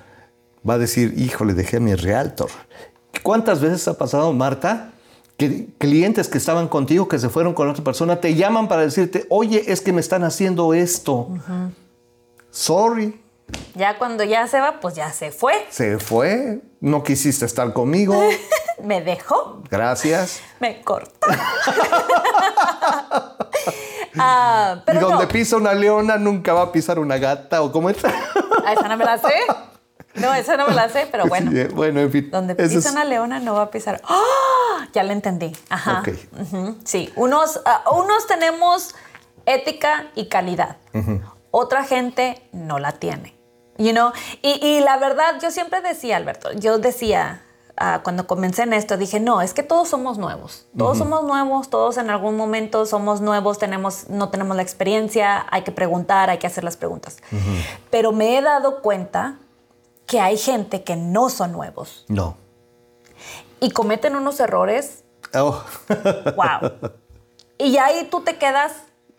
[0.69, 2.51] Va a decir, híjole, dejé a mi realtor.
[3.27, 4.93] ¿Cuántas veces ha pasado, Marta,
[5.37, 9.27] que clientes que estaban contigo, que se fueron con otra persona, te llaman para decirte,
[9.31, 11.31] oye, es que me están haciendo esto?
[12.51, 13.21] Sorry,
[13.75, 15.55] Ya cuando ya se va, pues ya se fue.
[15.71, 18.15] se fue, no quisiste estar conmigo,
[18.85, 20.41] Me dejó, gracias.
[20.61, 21.27] me cortó.
[24.19, 27.71] Ah, pero y donde no, pisa una leona, nunca va a pisar una gata, o
[27.71, 28.11] cómo está.
[28.65, 29.29] Ah, esa no me la sé.
[30.17, 31.51] No, esa no me la sé, pero bueno.
[31.51, 32.31] Sí, bueno, en fin.
[32.31, 34.01] Donde pisa es- una leona no va a pisar.
[34.05, 34.87] ¡Ah!
[34.93, 35.53] Ya la entendí.
[35.69, 36.01] Ajá.
[36.01, 36.09] Ok.
[36.41, 38.95] Ujú, Sí, unos, ah, unos tenemos
[39.45, 40.77] ética y calidad.
[41.51, 43.35] Otra gente no la tiene.
[43.79, 44.13] You know?
[44.43, 47.43] y, y la verdad, yo siempre decía, Alberto, yo decía,
[47.77, 50.67] ah, cuando comencé en esto, dije, no, es que todos somos nuevos.
[50.79, 55.63] Todos somos nuevos, todos en algún momento somos nuevos, tenemos, no tenemos la experiencia, hay
[55.63, 57.19] que preguntar, hay que hacer las preguntas.
[57.91, 59.37] Pero me he dado cuenta
[60.07, 62.05] que hay gente que no son nuevos.
[62.09, 62.37] No.
[63.61, 65.05] Y cometen unos errores.
[65.35, 65.63] Oh.
[66.37, 66.93] wow.
[67.59, 68.73] Y ahí tú te quedas.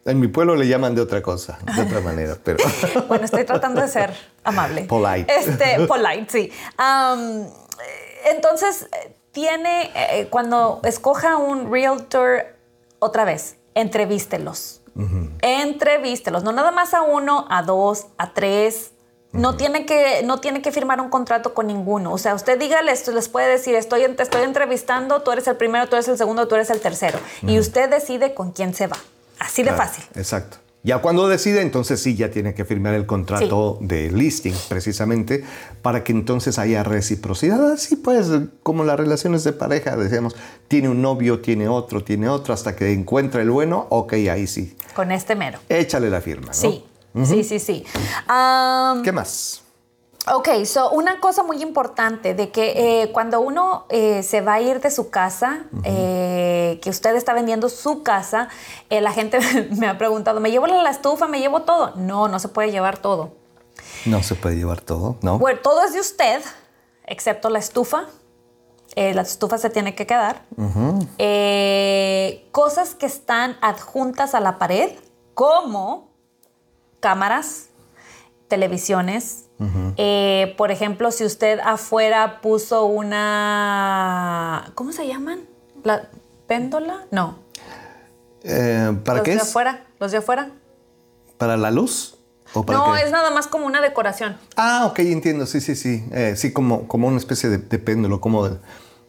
[0.06, 2.63] En mi pueblo le llaman de otra cosa, de otra manera, pero.
[3.08, 4.84] bueno, estoy tratando de ser amable.
[4.84, 5.34] Polite.
[5.38, 6.52] Este, polite, sí.
[8.26, 8.88] entonces,
[9.32, 12.56] tiene, eh, cuando escoja un realtor,
[13.00, 14.82] otra vez, entrevístelos.
[15.41, 18.93] Entrevístelos, no nada más a uno, a dos, a tres,
[19.31, 22.13] no, tiene que, no tiene que firmar un contrato con ninguno.
[22.13, 25.55] O sea, usted dígale, esto, les puede decir, estoy, te estoy entrevistando, tú eres el
[25.55, 27.19] primero, tú eres el segundo, tú eres el tercero.
[27.41, 28.97] Y usted decide con quién se va.
[29.39, 30.03] Así de fácil.
[30.15, 30.57] Exacto.
[30.83, 35.43] Ya cuando decide, entonces sí, ya tiene que firmar el contrato de listing, precisamente,
[35.81, 37.73] para que entonces haya reciprocidad.
[37.73, 38.27] Así pues,
[38.63, 40.35] como las relaciones de pareja, decíamos,
[40.69, 44.77] tiene un novio, tiene otro, tiene otro, hasta que encuentra el bueno, ok, ahí sí.
[44.95, 45.59] Con este mero.
[45.67, 46.53] Échale la firma, ¿no?
[46.53, 46.85] Sí.
[47.25, 47.86] Sí, sí, sí.
[49.03, 49.62] ¿Qué más?
[50.34, 54.62] Ok, so una cosa muy importante de que eh, cuando uno eh, se va a
[54.62, 58.49] ir de su casa, eh, que usted está vendiendo su casa,
[58.89, 59.39] la gente
[59.77, 61.27] me ha preguntado, ¿me llevo la estufa?
[61.27, 61.93] ¿Me llevo todo?
[61.95, 63.32] No, no se puede llevar todo.
[64.06, 65.39] No se puede llevar todo, ¿no?
[65.39, 66.41] Bueno, todo es de usted,
[67.06, 68.06] excepto la estufa.
[68.95, 70.43] la estufa se tiene que quedar.
[72.51, 74.91] cosas que están adjuntas a la pared,
[75.34, 76.06] como
[77.07, 77.69] cámaras,
[78.49, 79.45] televisiones.
[79.95, 84.73] Eh, por ejemplo, si usted afuera puso una...
[84.75, 85.47] ¿Cómo se llaman?
[85.85, 86.09] ¿La
[86.47, 87.05] péndola?
[87.09, 87.39] No.
[88.43, 89.85] Eh, ¿Para qué de afuera?
[90.01, 90.51] ¿Los de afuera?
[91.37, 92.17] ¿Para la luz?
[92.53, 94.37] no, es nada más como una decoración.
[94.57, 95.45] Ah, ok, entiendo.
[95.45, 96.05] Sí, sí, sí.
[96.11, 98.49] Eh, sí, como, como una especie de, péndulo, como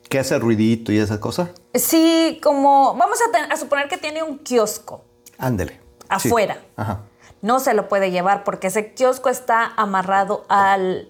[0.09, 1.51] que hace ruidito y esa cosa.
[1.75, 2.95] Sí, como...
[2.97, 3.19] Vamos
[3.51, 5.05] a, suponer que tiene un kiosco.
[5.37, 5.81] Ándele.
[6.09, 6.63] Afuera.
[6.77, 7.01] Ajá
[7.43, 11.09] no se lo puede llevar porque ese kiosco está amarrado al,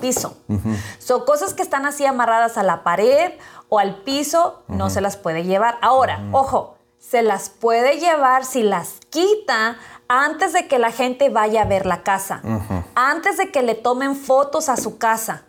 [0.00, 0.36] piso.
[0.98, 3.32] Son cosas que están así amarradas a la pared
[3.68, 5.78] o al piso, no se las puede llevar.
[5.80, 9.76] Ahora, ojo, se las puede llevar si las quita
[10.08, 12.42] antes de que la gente vaya a ver la casa,
[12.94, 15.44] antes de que le tomen fotos a su casa.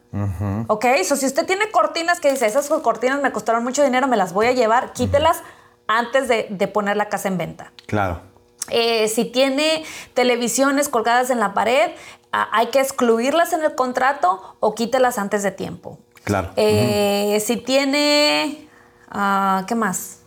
[0.67, 0.85] ¿Ok?
[1.03, 4.31] So, si usted tiene cortinas que dice, esas cortinas me costaron mucho dinero, me las
[4.31, 5.41] voy a llevar, quítelas
[5.87, 7.73] antes de, de poner la casa en venta.
[7.87, 8.32] Claro.
[8.69, 11.91] Eh, si tiene televisiones colgadas en la pared,
[12.31, 15.99] hay que excluirlas en el contrato o quítelas antes de tiempo.
[16.23, 16.51] Claro.
[16.55, 18.67] Eh, si tiene,
[19.09, 20.22] ah, ¿qué más?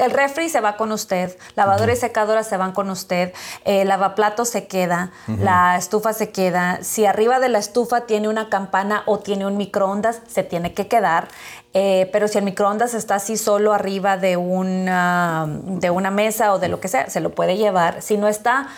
[0.00, 3.32] El refri se va con usted, lavadora y secadora se van con usted,
[3.64, 6.78] el lavaplato se queda, la estufa se queda.
[6.82, 10.88] Si arriba de la estufa tiene una campana o tiene un microondas, se tiene que
[10.88, 11.28] quedar.
[11.72, 16.58] Eh, pero si el microondas está así solo arriba de una, de una mesa o
[16.58, 18.02] de lo que sea, se lo puede llevar.
[18.02, 18.68] Si no está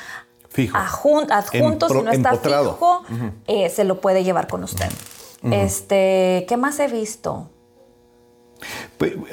[0.75, 3.05] adjunto, si no está fijo,
[3.47, 4.91] eh, se lo puede llevar con usted.
[5.45, 7.49] Este, ¿qué más he visto?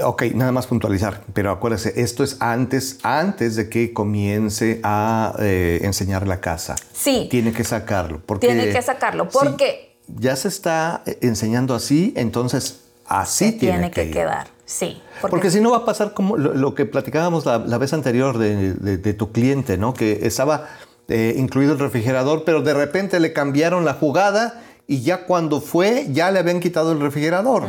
[0.04, 5.80] Ok, nada más puntualizar, pero acuérdese, esto es antes, antes de que comience a eh,
[5.84, 6.76] enseñar la casa.
[6.94, 7.28] Sí.
[7.30, 8.22] Tiene que sacarlo.
[8.26, 9.96] Porque tiene que sacarlo, porque...
[10.08, 14.48] ya se está eh, enseñando así, entonces así tiene, que, quedar.
[14.66, 15.02] Sí.
[15.22, 19.32] Porque, si no va a pasar como lo, que platicábamos la, vez anterior de, tu
[19.32, 19.94] cliente, ¿no?
[19.94, 20.68] Que estaba
[21.08, 26.08] eh, incluido el refrigerador, pero de repente le cambiaron la jugada y ya cuando fue,
[26.12, 27.64] ya le habían quitado el refrigerador.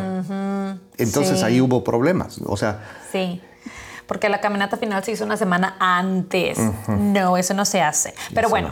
[0.98, 2.40] Entonces ahí hubo problemas.
[2.46, 2.84] O sea.
[3.12, 3.40] Sí.
[4.06, 6.58] Porque la caminata final se hizo una semana antes.
[6.88, 8.14] No, eso no se hace.
[8.34, 8.70] Pero bueno,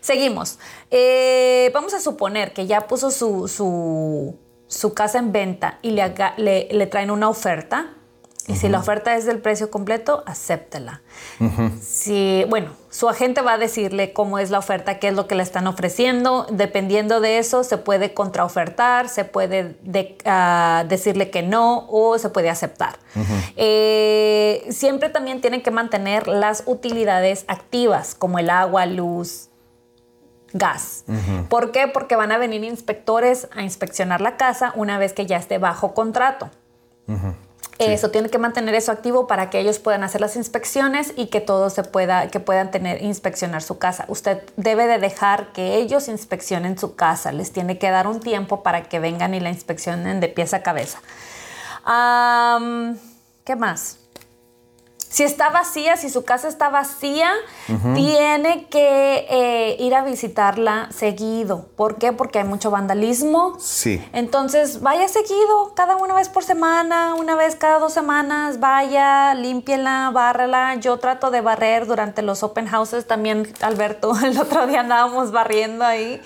[0.00, 0.58] seguimos.
[0.90, 3.48] Eh, vamos a suponer que ya puso su,
[4.68, 7.90] su, casa en venta y le, le traen una oferta
[8.48, 11.02] y si la oferta es del precio completo, acéptela.
[11.82, 15.34] Si, bueno, su agente va a decirle cómo es la oferta, qué es lo que
[15.34, 16.46] le están ofreciendo.
[16.50, 19.76] Dependiendo de eso, se puede contraofertar, se puede
[20.24, 22.98] ah, decirle que no o se puede aceptar.
[23.56, 29.50] Eh, siempre también tienen que mantener las utilidades activas, como el agua, luz,
[30.54, 31.04] gas.
[31.50, 31.88] ¿Por qué?
[31.88, 35.92] Porque van a venir inspectores a inspeccionar la casa una vez que ya esté bajo
[35.92, 36.50] contrato.
[37.78, 41.40] Eso tiene que mantener eso activo para que ellos puedan hacer las inspecciones y que
[41.40, 44.04] todos se pueda, que puedan tener inspeccionar su casa.
[44.08, 47.30] Usted debe de dejar que ellos inspeccionen su casa.
[47.30, 50.62] Les tiene que dar un tiempo para que vengan y la inspeccionen de pies a
[50.62, 51.00] cabeza.
[53.44, 53.98] ¿Qué más?
[55.08, 57.30] Si está vacía, si su casa está vacía,
[57.94, 61.66] tiene que eh, ir a visitarla seguido.
[61.76, 62.12] ¿Por qué?
[62.12, 63.56] Porque hay mucho vandalismo.
[63.58, 64.06] Sí.
[64.12, 70.10] Entonces, vaya seguido, cada una vez por semana, una vez cada dos semanas, vaya, límpiela,
[70.12, 70.74] bárrala.
[70.76, 75.84] Yo trato de barrer durante los open houses también, Alberto, el otro día andábamos barriendo
[75.84, 76.20] ahí.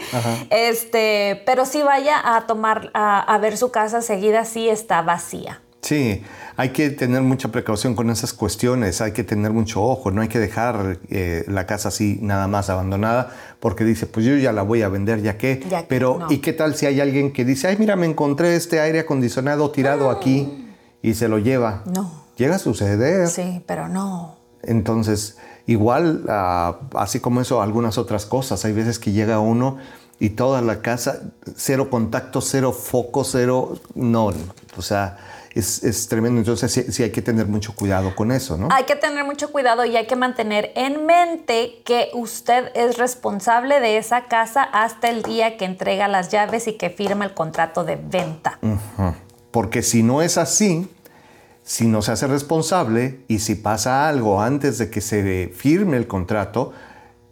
[0.50, 5.60] Este, pero sí vaya a tomar, a, a ver su casa seguida si está vacía.
[5.82, 6.22] Sí,
[6.56, 10.28] hay que tener mucha precaución con esas cuestiones, hay que tener mucho ojo, no hay
[10.28, 14.62] que dejar eh, la casa así nada más abandonada porque dice, pues yo ya la
[14.62, 16.30] voy a vender, ya que, pero no.
[16.30, 19.72] ¿y qué tal si hay alguien que dice, ay mira, me encontré este aire acondicionado
[19.72, 20.68] tirado aquí
[21.02, 21.82] y se lo lleva?
[21.92, 22.22] No.
[22.36, 23.26] Llega a suceder.
[23.28, 24.36] Sí, pero no.
[24.62, 28.64] Entonces, igual, ah, así como eso, algunas otras cosas.
[28.64, 29.78] Hay veces que llega uno
[30.20, 31.22] y toda la casa,
[31.56, 33.80] cero contacto, cero foco, cero...
[33.94, 34.32] No,
[34.76, 35.18] o sea,
[35.54, 36.38] es, es tremendo.
[36.40, 38.68] Entonces, sí, sí hay que tener mucho cuidado con eso, ¿no?
[38.70, 43.80] Hay que tener mucho cuidado y hay que mantener en mente que usted es responsable
[43.80, 47.84] de esa casa hasta el día que entrega las llaves y que firma el contrato
[47.84, 48.58] de venta.
[49.50, 50.88] Porque si no es así,
[51.62, 56.06] si no se hace responsable y si pasa algo antes de que se firme el
[56.06, 56.72] contrato,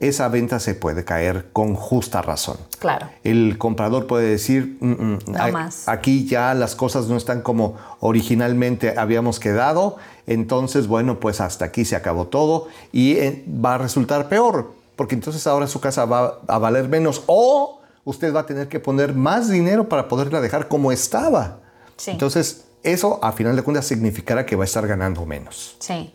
[0.00, 2.56] esa venta se puede caer con justa razón.
[2.78, 3.08] Claro.
[3.22, 5.88] El comprador puede decir, "Mm, mm, No a- más.
[5.88, 9.96] aquí ya las cosas no están como originalmente habíamos quedado,
[10.26, 15.14] entonces bueno, pues hasta aquí se acabó todo y eh, va a resultar peor, porque
[15.14, 19.14] entonces ahora su casa va a valer menos o usted va a tener que poner
[19.14, 21.58] más dinero para poderla dejar como estaba.
[21.96, 22.10] Sí.
[22.12, 25.76] Entonces, eso a final de cuentas significará que va a estar ganando menos.
[25.80, 26.14] Sí.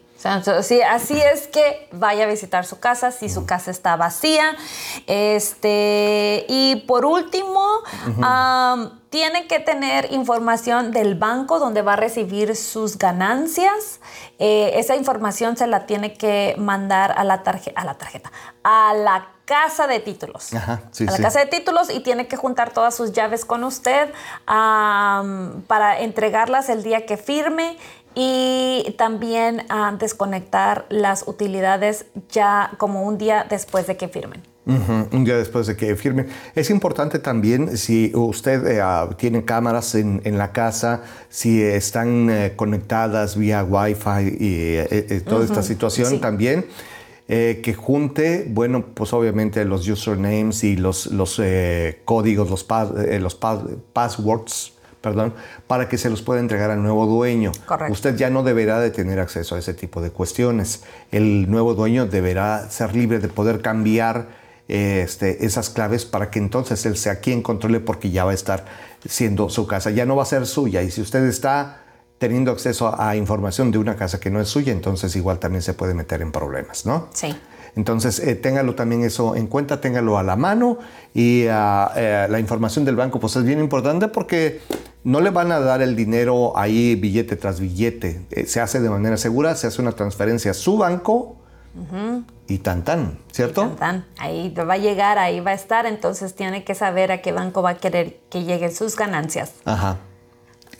[0.64, 4.56] Sí, así es que vaya a visitar su casa si su casa está vacía.
[5.08, 7.66] Este, y por último,
[9.10, 14.00] tiene que tener información del banco donde va a recibir sus ganancias.
[14.40, 18.32] Eh, esa información se la tiene que mandar a la, tarje- a la tarjeta,
[18.64, 20.54] a la casa de títulos.
[20.54, 21.24] Ajá, sí, a la sí.
[21.24, 24.12] casa de títulos y tiene que juntar todas sus llaves con usted
[24.46, 27.78] para entregarlas el día que firme
[28.16, 34.42] y también ah, desconectar las utilidades ya como un día después de que firmen.
[34.68, 36.26] Un día después de que firme.
[36.56, 42.30] Es importante también si usted eh, ah, tiene cámaras en, en la casa, si están
[42.32, 46.18] eh, conectadas vía Wi-Fi y eh, eh, toda esta situación sí.
[46.18, 46.66] también,
[47.28, 52.98] eh, que junte, bueno, pues obviamente los usernames y los, los eh, códigos, los, pas-
[53.08, 54.72] eh, los pas- passwords.
[55.02, 55.36] Perdón,
[55.68, 57.52] para que se los pueda entregar al nuevo dueño.
[57.66, 57.94] Correcto.
[57.94, 60.84] Usted ya no deberá de tener acceso a ese tipo de cuestiones.
[61.12, 64.28] El nuevo dueño deberá ser libre de poder cambiar
[64.68, 68.36] eh, este, esas claves para que entonces él sea quien controle porque ya va a
[68.36, 68.66] estar
[69.08, 69.90] siendo su casa.
[69.90, 70.84] Ya no va a ser suya.
[70.84, 71.82] Y si usted está
[72.18, 75.74] teniendo acceso a, información de una casa que no es suya, entonces igual también se
[75.74, 77.10] puede meter en problemas, ¿no?
[77.14, 77.36] Sí.
[77.76, 80.78] Entonces, eh, téngalo también eso en cuenta, téngalo a la mano
[81.14, 84.62] y ah, eh, la información del banco pues es bien importante porque
[85.06, 88.26] no le van a dar el dinero ahí billete tras billete.
[88.32, 91.38] Eh, se hace de manera segura, se hace una transferencia a su banco
[92.48, 93.62] y tan tan, ¿cierto?
[93.62, 94.06] Tan, tan.
[94.18, 97.62] Ahí va a llegar, ahí va a estar, entonces tiene que saber a qué banco
[97.62, 99.52] va a querer que lleguen sus ganancias.
[99.66, 99.98] Ajá.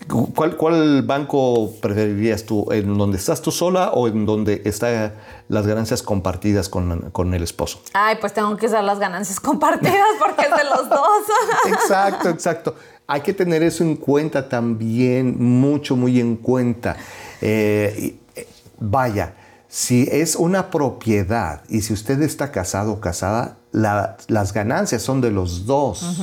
[0.08, 2.66] Cu- ¿Cuál, ¿Cuál banco preferirías tú?
[2.70, 5.14] ¿En donde estás tú sola o en donde están
[5.48, 7.80] las ganancias compartidas con, con el esposo?
[7.92, 10.98] Ay, pues tengo que usar las ganancias compartidas porque es de los dos.
[11.66, 12.74] Exacto, exacto.
[13.08, 16.96] Hay que tener eso en cuenta también, mucho, muy en cuenta.
[17.40, 18.46] Eh, eh,
[18.80, 19.34] vaya,
[19.68, 25.20] si es una propiedad y si usted está casado o casada, la- las ganancias son
[25.20, 26.20] de los dos,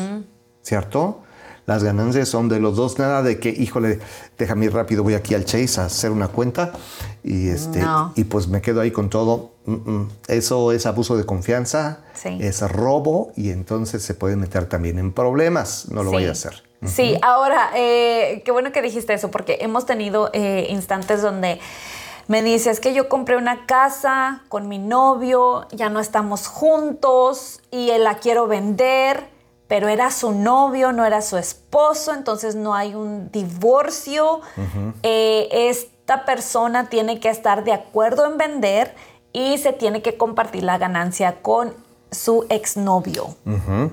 [0.62, 1.20] ¿cierto?
[1.66, 4.00] Las ganancias son de los dos, nada de que, híjole,
[4.38, 6.74] déjame ir rápido, voy aquí al Chase a hacer una cuenta
[7.24, 8.12] y, este, No.
[8.18, 9.54] y pues me quedo ahí con todo.
[9.66, 10.10] Mm, mm.
[10.28, 12.38] Eso es abuso de confianza, Sí.
[12.42, 15.88] es robo y entonces se puede meter también en problemas.
[15.90, 16.16] No lo Sí.
[16.18, 16.64] vaya a hacer.
[16.86, 21.60] Sí, ahora, eh, qué bueno que dijiste eso, porque hemos tenido eh, instantes donde
[22.28, 27.90] me dices que yo compré una casa con mi novio, ya no estamos juntos y
[27.90, 29.28] él la quiero vender,
[29.68, 34.42] pero era su novio, no era su esposo, entonces no hay un divorcio.
[35.02, 38.96] Eh, esta persona tiene que estar de acuerdo en vender
[39.34, 41.74] y se tiene que compartir la ganancia con
[42.12, 43.36] su exnovio.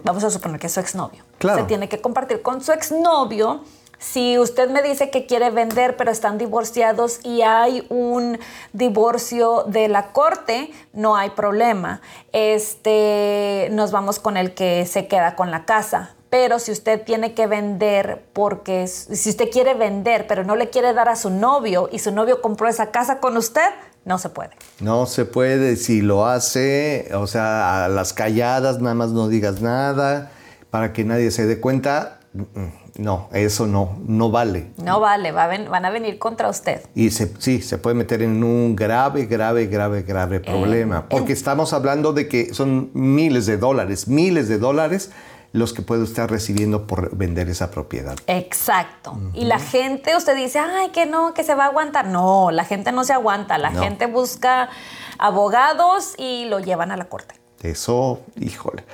[0.05, 1.25] Vamos a suponer que es su exnovio.
[1.41, 1.63] Claro.
[1.63, 3.65] Se tiene que compartir con su exnovio.
[3.99, 8.39] Si usted me dice que quiere vender, pero están divorciados y hay un
[8.75, 12.03] divorcio de la corte, no hay problema.
[12.33, 16.15] Este, nos vamos con el que se queda con la casa.
[16.29, 20.93] Pero si usted tiene que vender porque si usted quiere vender, pero no le quiere
[20.93, 23.69] dar a su novio y su novio compró esa casa con usted,
[24.05, 24.51] No se puede.
[24.81, 25.77] No se puede.
[25.77, 30.31] Si lo hace, o sea, a las calladas, nada más no digas nada,
[30.71, 32.21] para que nadie se dé cuenta.
[32.97, 34.71] No, eso no, no vale.
[34.77, 36.83] No vale, van a venir contra usted.
[36.95, 41.09] Y sí, se puede meter en un grave, grave, grave, grave eh, problema.
[41.09, 45.11] porque estamos hablando de que son miles de dólares, miles de dólares
[45.53, 48.17] los que puede estar recibiendo por vender esa propiedad.
[48.29, 49.19] Exacto.
[49.35, 52.07] Y la gente, usted dice, ay, que no, que se va a aguantar.
[52.07, 53.59] No, la gente no se aguanta.
[53.59, 54.71] La gente busca
[55.19, 57.35] abogados y lo llevan a la corte.
[57.63, 58.85] Eso, híjole.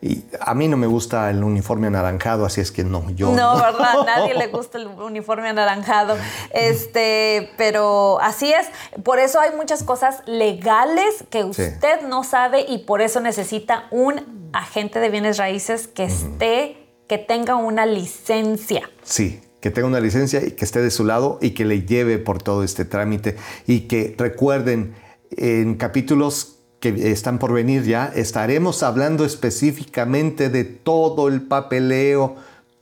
[0.00, 3.32] Y a mí no me gusta el uniforme anaranjado, así es que no, yo.
[3.32, 3.94] No, ¿verdad?
[4.06, 6.16] Nadie le gusta el uniforme anaranjado.
[6.50, 8.68] Este, pero así es.
[9.02, 14.50] Por eso hay muchas cosas legales que usted no sabe y por eso necesita un
[14.52, 18.88] agente de bienes raíces que esté, que tenga una licencia.
[19.02, 22.18] Sí, que tenga una licencia y que esté de su lado y que le lleve
[22.18, 23.36] por todo este trámite.
[23.66, 24.94] Y que recuerden,
[25.30, 32.36] en capítulos que están por venir ya, estaremos hablando específicamente de todo el papeleo,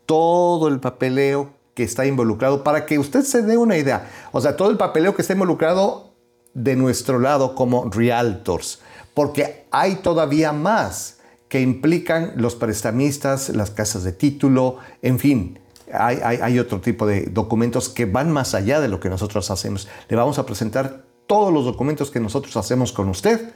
[0.05, 4.11] todo el papeleo que está involucrado, para que usted se dé una idea.
[4.33, 6.13] O sea, todo el papeleo que está involucrado
[6.53, 8.81] de nuestro lado como realtors,
[9.15, 11.19] porque hay todavía más
[11.49, 15.59] que implican los prestamistas, las casas de título, en fin.
[15.93, 19.87] Hay, hay otro tipo de documentos que van más allá de lo que nosotros hacemos.
[20.09, 23.53] Le vamos a presentar todos los documentos que nosotros hacemos con usted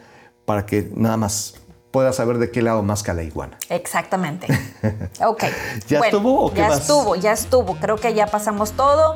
[0.51, 1.55] para que nada más
[1.93, 3.57] pueda saber de qué lado más la iguana.
[3.69, 4.49] Exactamente.
[5.25, 5.45] Ok.
[5.87, 6.81] ¿Ya estuvo o qué Ya más?
[6.81, 7.77] estuvo, ya estuvo.
[7.77, 9.15] Creo que ya pasamos todo.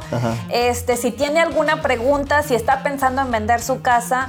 [0.49, 4.29] Este, si tiene alguna pregunta, si está pensando en vender su casa,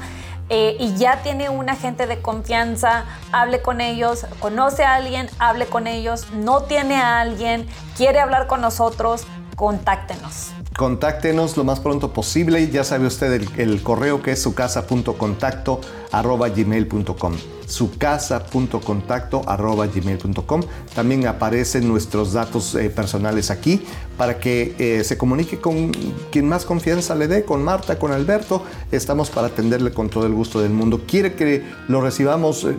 [0.49, 5.68] eh, y ya tiene un agente de confianza, hable con ellos, conoce a alguien, hable
[5.68, 10.53] con ellos, no tiene a alguien, quiere hablar con nosotros, contáctenos.
[10.78, 12.69] Contáctenos lo más pronto posible.
[12.69, 15.80] Ya sabe usted el, correo que es sucasa.contacto
[16.11, 17.34] arroba gmail.com.
[17.65, 20.63] Sucasa.contacto arroba gmail.com.
[20.93, 23.86] También aparecen nuestros datos eh, personales aquí
[24.17, 25.91] para que eh, se comunique con
[26.30, 28.61] quien más confianza le dé, con Marta, con Alberto.
[28.91, 31.03] Estamos para atenderle con todo el gusto del mundo.
[31.07, 32.76] Quiere que lo recibamos eh,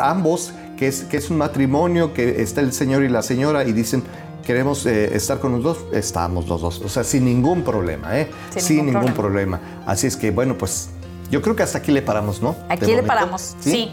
[0.00, 3.72] ambos, que es, que es un matrimonio, que está el señor y la señora y
[3.72, 4.02] dicen
[4.46, 6.80] queremos eh, estar con los dos, estamos los dos.
[6.80, 8.30] O sea, sin ningún problema, ¿eh?
[8.56, 9.60] Sin, ningún, problema.
[9.84, 10.88] Así es que, bueno, pues
[11.30, 12.54] yo creo que hasta aquí le paramos, ¿no?
[12.68, 13.92] Aquí le paramos, ¿Sí?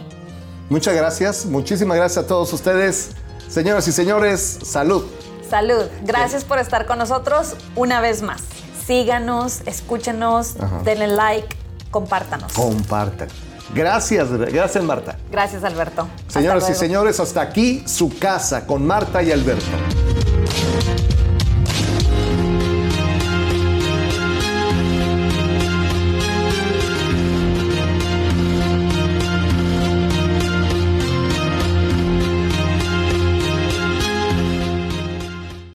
[0.70, 3.12] Muchas gracias, muchísimas gracias a todos ustedes.
[3.50, 5.06] Señoras y señores, salud.
[5.50, 5.84] Salud.
[6.04, 8.42] Gracias por estar con nosotros una vez más.
[8.86, 11.48] Síganos, escúchenos, denle like,
[11.90, 12.54] compártanos.
[12.54, 13.28] Compartan.
[13.74, 15.18] Gracias, gracias Marta.
[15.32, 16.08] Gracias Alberto.
[16.28, 20.23] Señoras y señores, hasta aquí su casa con Marta y Alberto.